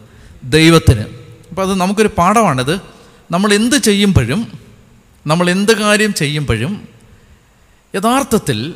ദൈവത്തിന്. 0.44 1.04
അപ്പോൾ 1.50 1.62
അത് 1.62 1.74
നമുക്കൊരു 1.74 2.10
പാഠമാണിത്. 2.18 2.80
നമ്മൾ 3.30 3.54
എന്ത് 3.54 3.76
ചെയ്യുമ്പോഴും 3.76 4.52
നമ്മൾ 5.26 5.50
എന്ത് 5.50 5.76
കാര്യം 5.76 6.14
ചെയ്യുമ്പോഴും 6.14 6.88
യഥാർത്ഥത്തിൽ 7.96 8.74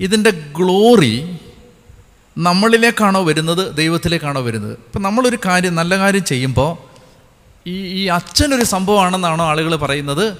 ഇതിന്റെ 0.00 0.30
ഗ്ലോറി 0.30 1.38
നമ്മളിലേക്കാണോ 2.38 3.24
വരുന്നത് 3.24 3.76
ദൈവത്തിലേക്കാണോ 3.76 4.40
വരുന്നത്? 4.40 4.72
ഇപ്പം 4.72 5.02
നമ്മളൊരു 5.02 5.38
കാര്യം 5.46 5.74
നല്ല 5.74 5.98
കാര്യം 5.98 6.24
ചെയ്യുമ്പോൾ 6.24 6.78
ഈ 7.68 7.76
ഈ 7.86 8.06
അച്ഛനൊരു 8.06 8.64
സംഭവമാണെന്നാണോ 8.64 9.44
ആളുകൾ 9.44 9.76
പറയുന്നത്. 9.76 10.36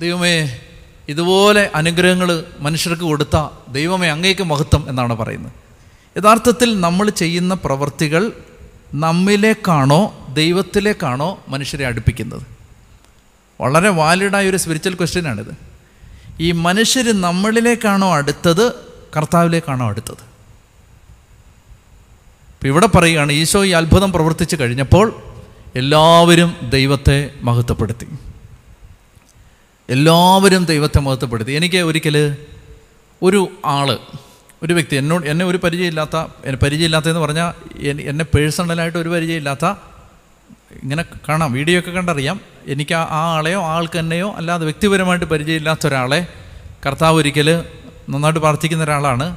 ദൈവമേ 0.00 0.60
ഇതുപോലെ 1.08 1.70
അനുഗ്രഹങ്ങൾ 1.74 2.44
മനുഷ്യർക്ക് 2.60 3.02
കൊടുത്ത 3.02 3.48
ദൈവമേ 3.68 4.08
അങ്ങേക്ക് 4.08 4.42
മഹത്വം 4.42 4.88
എന്നാണ് 4.88 5.16
പറയുന്നത്. 5.16 5.52
യഥാർത്ഥത്തിൽ 6.18 6.80
നമ്മൾ 6.80 7.10
ചെയ്യുന്ന 7.10 7.54
പ്രവൃത്തികൾ 7.54 8.32
നമ്മിലേക്കാണോ 8.94 10.26
ദൈവത്തിലേക്കാണോ 10.34 11.44
മനുഷ്യരെ 11.48 11.86
അടുപ്പിക്കുന്നത്? 11.86 12.42
വളരെ 13.60 13.88
വാലിഡായ 13.88 14.50
ഒരു 14.50 14.56
സ്പിരിച്വൽ 14.56 14.94
ക്വസ്റ്റ്യനാണിത് 14.94 15.54
ഈ 16.40 16.52
മനുഷ്യർ 16.52 17.20
നമ്മളിലേക്കാണോ 17.20 18.14
അടുത്തത് 18.14 18.91
കർത്താവിലേക്കാണോ 19.16 19.88
അടുത്തത്. 19.88 20.22
ഇപ്പം 22.52 22.68
ഇവിടെ 22.68 22.86
പറയുകയാണ് 22.86 23.32
ഈശോ 23.32 23.64
ഈ 23.64 23.70
അത്ഭുതം 23.70 24.12
പ്രവർത്തിച്ചു 24.12 24.56
കഴിഞ്ഞപ്പോൾ 24.56 25.14
എല്ലാവരും 25.76 26.56
ദൈവത്തെ 26.68 27.30
മഹത്വപ്പെടുത്തി. 27.42 28.06
എല്ലാവരും 29.88 30.64
ദൈവത്തെ 30.64 31.00
മഹത്വപ്പെടുത്തി. 31.00 31.52
എനിക്ക് 31.52 31.76
ഒരിക്കൽ 31.76 32.36
ഒരു 33.22 33.48
ആൾ 33.64 33.98
ഒരു 34.62 34.74
വ്യക്തി 34.74 34.96
എന്നോട് 34.96 35.26
എന്നെ 35.26 35.44
ഒരു 35.44 35.56
പരിചയമില്ലാത്ത 35.56 36.16
എന്നെ 36.16 36.56
പരിചയമില്ലാത്തതെന്ന് 36.56 37.20
പറഞ്ഞാൽ 37.20 37.48
എന്നെ 38.00 38.24
പേഴ്സണലായിട്ട് 38.24 38.98
ഒരു 38.98 39.08
പരിചയമില്ലാത്ത 39.08 39.64
ഇങ്ങനെ 40.82 41.04
കാണാം 41.28 41.52
വീഡിയോ 41.52 41.78
ഒക്കെ 41.78 41.90
കണ്ടറിയാം. 41.90 42.40
എനിക്ക് 42.66 42.94
ആ 42.94 43.06
ആളെയോ 43.10 43.62
ആൾക്ക് 43.62 43.98
അല്ലാതെ 44.36 44.64
വ്യക്തിപരമായിട്ട് 44.64 45.26
പരിചയമില്ലാത്ത 45.26 45.86
ഒരാളെ 45.86 46.26
കർത്താവ് 46.86 47.16
ഒരിക്കൽ 47.18 47.64
നന്നായിട്ട് 48.12 48.40
പ്രാർത്ഥിക്കുന്ന 48.40 48.84
ഒരാളാണ്. 48.84 49.36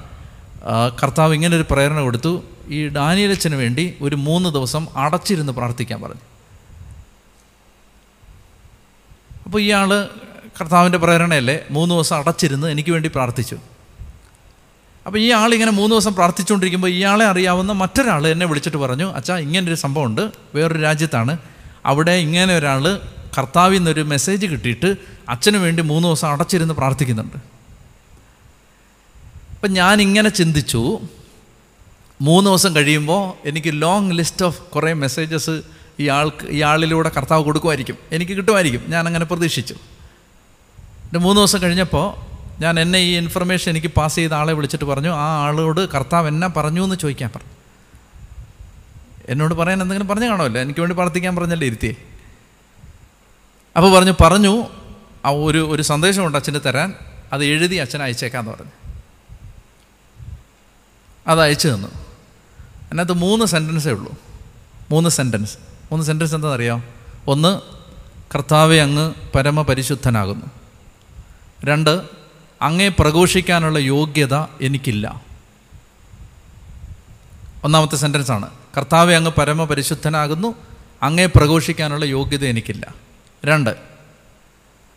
കർത്താവ് 1.04 1.34
ഇങ്ങനെ 1.34 1.56
ഒരു 1.56 1.66
പ്രേരണ 1.72 2.00
കൊടുത്തു. 2.00 2.44
ഈ 2.68 2.88
ഡാനിയലച്ചന് 2.88 3.56
വേണ്ടി 3.56 3.94
ഒരു 4.02 4.16
മൂന്ന് 4.16 4.50
ദിവസം 4.50 4.88
അടച്ചിരുന്ന് 4.96 5.54
പ്രാർത്ഥിക്കാൻ 5.54 6.02
പറഞ്ഞു. 6.02 6.24
അപ്പോൾ 9.46 9.62
ഇയാൾ 9.62 9.90
കർത്താവിന്റെ 10.62 10.98
പ്രേരണയല്ലേ? 10.98 11.60
മൂന്ന് 11.72 11.96
ദിവസം 11.96 12.16
അടച്ചിരുന്ന് 12.18 12.68
എനിക്ക് 12.68 12.92
വേണ്ടി 12.92 13.10
പ്രാർത്ഥിച്ചു. 13.16 13.58
അപ്പോൾ 15.06 15.20
ഈ 15.20 15.32
ആളിങ്ങനെ 15.32 15.72
മൂന്ന് 15.72 15.96
ദിവസം 15.96 16.14
പ്രാർത്ഥിച്ചുകൊണ്ടിരിക്കുമ്പോൾ 16.16 16.88
ഇയാളെ 16.88 17.26
അറിയാവുന്ന 17.26 17.72
മറ്റൊരാൾ 17.72 18.28
എന്നെ 18.28 18.46
വിളിച്ചിട്ട് 18.46 18.78
പറഞ്ഞു 18.78 19.08
അച്ഛാ 19.14 19.38
ഇങ്ങനൊരു 19.38 19.76
സംഭവമുണ്ട്. 19.76 20.24
വേറൊരു 20.56 20.82
രാജ്യത്താണ്. 20.82 21.38
അവിടെ 21.86 22.12
ഇങ്ങനെ 22.12 22.58
ഒരാൾ 22.58 23.00
കർത്താവിൽ 23.38 23.78
നിന്നൊരു 23.78 24.02
മെസ്സേജ് 24.02 24.46
കിട്ടിയിട്ട് 24.46 24.96
അച്ഛന് 25.30 25.58
വേണ്ടി 25.58 25.84
മൂന്ന് 25.84 26.08
ദിവസം 26.08 26.28
അടച്ചിരുന്ന് 26.28 26.74
പ്രാർത്ഥിക്കുന്നുണ്ട്. 26.74 27.55
അപ്പം 29.66 29.74
ഞാൻ 29.74 30.02
ഇങ്ങനെ 30.02 30.30
ചിന്തിച്ചു 30.30 31.00
മൂന്ന് 32.22 32.50
ദിവസം 32.50 32.76
കഴിയുമ്പോൾ 32.76 33.48
എനിക്ക് 33.48 33.82
ലോങ് 33.82 34.12
ലിസ്റ്റ് 34.12 34.46
ഓഫ് 34.46 34.62
കുറേ 34.62 34.94
മെസ്സേജസ് 34.94 35.62
ഇയാൾക്ക് 36.00 36.46
ഇയാളിലൂടെ 36.46 37.12
കർത്താവ് 37.18 37.44
കൊടുക്കുമായിരിക്കും. 37.44 37.98
എനിക്ക് 38.12 38.32
കിട്ടുമായിരിക്കും. 38.32 38.84
ഞാൻ 38.88 39.08
അങ്ങനെ 39.08 39.26
പ്രതീക്ഷിച്ചു. 39.26 39.74
എന്റെ 39.74 41.20
മൂന്ന് 41.20 41.42
ദിവസം 41.42 41.62
കഴിഞ്ഞപ്പോൾ 41.62 42.16
ഞാൻ 42.62 42.80
എന്നെ 42.80 43.00
ഈ 43.00 43.18
ഇൻഫർമേഷൻ 43.18 43.72
എനിക്ക് 43.72 43.88
പാസ് 43.88 44.16
ചെയ്ത 44.16 44.34
ആളെ 44.34 44.54
വിളിച്ചിട്ട് 44.54 44.86
പറഞ്ഞു 44.86 45.10
ആ 45.10 45.46
ആളോട് 45.46 45.90
കർത്താവ് 45.90 46.28
എന്നാ 46.28 46.50
പറഞ്ഞു 46.58 46.84
എന്ന് 46.84 46.96
ചോദിക്കാൻ 46.96 47.30
പറഞ്ഞു. 47.36 47.52
എന്നോട് 49.30 49.54
പറയാൻ 49.54 49.82
എന്തെങ്കിലും 49.82 50.08
പറഞ്ഞു 50.08 50.26
കാണുമല്ലോ. 50.26 50.62
എനിക്ക് 50.62 50.80
വേണ്ടി 50.80 50.96
പ്രാർത്ഥിക്കാൻ 50.96 51.36
പറഞ്ഞല്ലേ 51.36 51.68
ഇരുത്തിയേ. 51.68 51.96
അപ്പോൾ 53.78 53.96
പറഞ്ഞു 53.96 54.14
പറഞ്ഞു 54.22 54.66
ആ 55.26 55.30
ഒരു 55.30 55.68
ഒരു 55.72 55.82
സന്ദേശമുണ്ട് 55.82 56.38
അച്ഛന് 56.38 56.60
തരാൻ. 56.66 56.94
അത് 57.34 57.46
എഴുതി 57.46 57.76
അച്ഛൻ 57.76 58.04
അയച്ചേക്കാമെന്ന് 58.04 58.52
പറഞ്ഞു. 58.52 58.85
അത് 61.28 61.42
അയച്ചു 61.42 61.68
തന്നു. 61.68 61.88
അതിനകത്ത് 61.88 63.14
മൂന്ന് 63.14 63.46
സെന്റൻസേ 63.46 63.92
ഉള്ളൂ. 63.92 64.16
മൂന്ന് 64.92 65.10
സെന്റൻസ് 65.10 65.58
മൂന്ന് 65.92 66.06
സെന്റൻസ് 66.06 66.36
എന്താണെന്നറിയാം? 66.36 66.84
ഒന്ന് 67.28 67.62
കർത്താവെ 68.36 68.78
അങ്ങ് 68.78 69.14
പരമപരിശുദ്ധനാകുന്നു. 69.36 70.46
രണ്ട് 71.64 72.02
അങ്ങേ 72.62 72.88
പ്രഘോഷിക്കാനുള്ള 72.88 73.80
യോഗ്യത 73.80 74.36
എനിക്കില്ല. 74.36 75.22
ഒന്നാമത്തെ 77.64 77.96
സെന്റൻസ് 77.96 78.32
ആണ്. 78.32 78.50
കർത്താവെ 78.78 79.16
അങ്ങ് 79.16 79.32
പരമപരിശുദ്ധനാകുന്നു 79.32 80.56
അങ്ങേ 81.04 81.26
പ്രഘോഷിക്കാനുള്ള 81.26 82.06
യോഗ്യത 82.06 82.46
എനിക്കില്ല. 82.46 82.94
രണ്ട് 83.46 83.76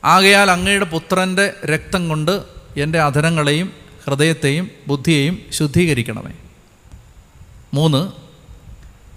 ആകയാൽ 0.04 0.50
അങ്ങയുടെ 0.50 0.84
പുത്രന്റെ 0.84 1.52
രക്തം 1.64 2.08
കൊണ്ട് 2.08 2.42
എന്റെ 2.76 3.00
അധരങ്ങളെയും 3.00 3.87
ഹൃദയത്തെയും 4.08 4.70
ബുദ്ധിയെയും 4.88 5.38
ശുദ്ധീകരിക്കണമേ. 5.52 6.32
മൂന്ന് 7.74 8.12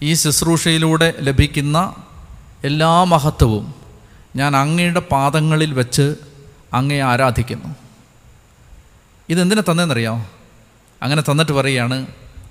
ഈ 0.04 0.14
ശുശ്രൂഷയിലൂടെ 0.14 1.14
ലഭിക്കുന്ന 1.20 1.96
എല്ലാ 2.64 3.04
മഹത്വവും 3.04 3.74
ഞാൻ 4.36 4.56
അങ്ങയുടെ 4.56 5.00
പാദങ്ങളിൽ 5.00 5.74
വെച്ച് 5.74 6.16
അങ്ങയെ 6.74 7.02
ആരാധിക്കുന്നു. 7.02 7.76
ഇതെന്തിനാ 9.30 9.64
തന്നെന്നറിയോ 9.72 10.26
അങ്ങനെ 11.04 11.22
തന്നിട്ട് 11.22 11.52
പറയുകയാണ് 11.52 12.08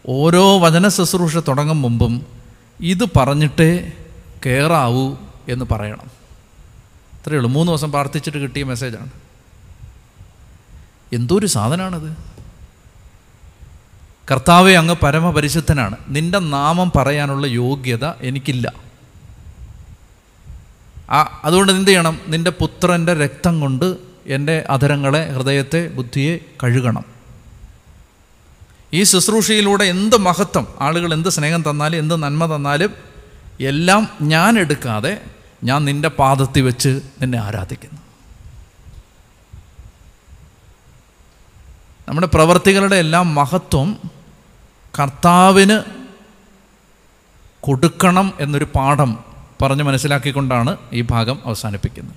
ഓരോ 0.08 0.58
വചന 0.58 0.88
ശുശ്രൂഷ 0.88 1.36
തുടങ്ങും 1.36 1.82
മുമ്പും 1.82 2.26
ഇത് 2.80 3.04
പറഞ്ഞിട്ടേ 3.16 3.92
കയറാവൂ 4.46 5.14
എന്ന് 5.48 5.64
പറയണം. 5.64 6.10
അത്രയേ 7.14 7.36
ഉള്ളൂ. 7.36 7.50
മൂന്ന് 7.50 7.72
ദിവസം 7.72 7.90
പ്രാർത്ഥിച്ചിട്ട് 7.90 8.38
കിട്ടിയ 8.38 8.64
മെസ്സേജാണ് 8.64 9.10
എന്തോ 11.12 11.38
ഒരു 11.38 11.46
സാധനമാണത് 11.46 12.16
കർത്താവെ 14.30 14.72
അങ്ങ് 14.72 14.94
പരമപരിശുദ്ധനാണ്. 14.94 15.96
നിന്റെ 16.08 16.38
നാമം 16.38 16.92
പറയാനുള്ള 16.96 17.46
യോഗ്യത 17.46 18.04
എനിക്കില്ല. 18.04 18.72
ആ 21.10 21.40
അതുകൊണ്ട് 21.44 21.72
എന്ത് 21.72 21.88
ചെയ്യണം? 21.88 22.20
നിന്റെ 22.26 22.50
പുത്രന്റെ 22.50 23.14
രക്തം 23.14 23.60
കൊണ്ട് 23.60 23.96
എന്റെ 24.26 24.66
അധരങ്ങളെ 24.70 25.32
ഹൃദയത്തെ 25.32 25.88
ബുദ്ധിയെ 25.88 26.38
കഴുകണം. 26.62 27.04
ഈ 28.92 29.02
ശുശ്രൂഷയിലൂടെ 29.02 29.84
എന്ത് 29.84 30.16
മഹത്വം? 30.16 30.66
ആളുകൾ 30.80 31.14
എന്ത് 31.14 31.28
സ്നേഹം 31.28 31.70
തന്നാലും 31.70 31.98
എന്ത് 31.98 32.16
നന്മ 32.16 32.56
തന്നാലും 32.56 32.90
എല്ലാം 33.60 34.08
ഞാൻ 34.22 34.58
എടുക്കാതെ 34.58 35.22
ഞാൻ 35.64 35.84
നിന്റെ 35.84 36.08
പാദത്തിൽ 36.08 36.62
വെച്ച് 36.62 37.00
നിന്നെ 37.22 37.38
ആരാധിക്കുന്നു. 37.38 37.99
നമ്മുടെ 42.10 42.26
പ്രവർത്തികളുടെ 42.26 42.96
എല്ലാം 42.96 43.34
മഹത്വം 43.34 43.96
കർത്താവിന് 45.00 45.76
കൊടുക്കണം 47.60 48.32
എന്നൊരു 48.40 48.66
പാഠം 48.76 49.18
പറഞ്ഞ് 49.62 49.82
മനസ്സിലാക്കിക്കൊണ്ടാണ് 49.82 50.76
ഈ 50.92 51.00
ഭാഗം 51.00 51.38
അവസാനിപ്പിക്കുന്നത്. 51.44 52.08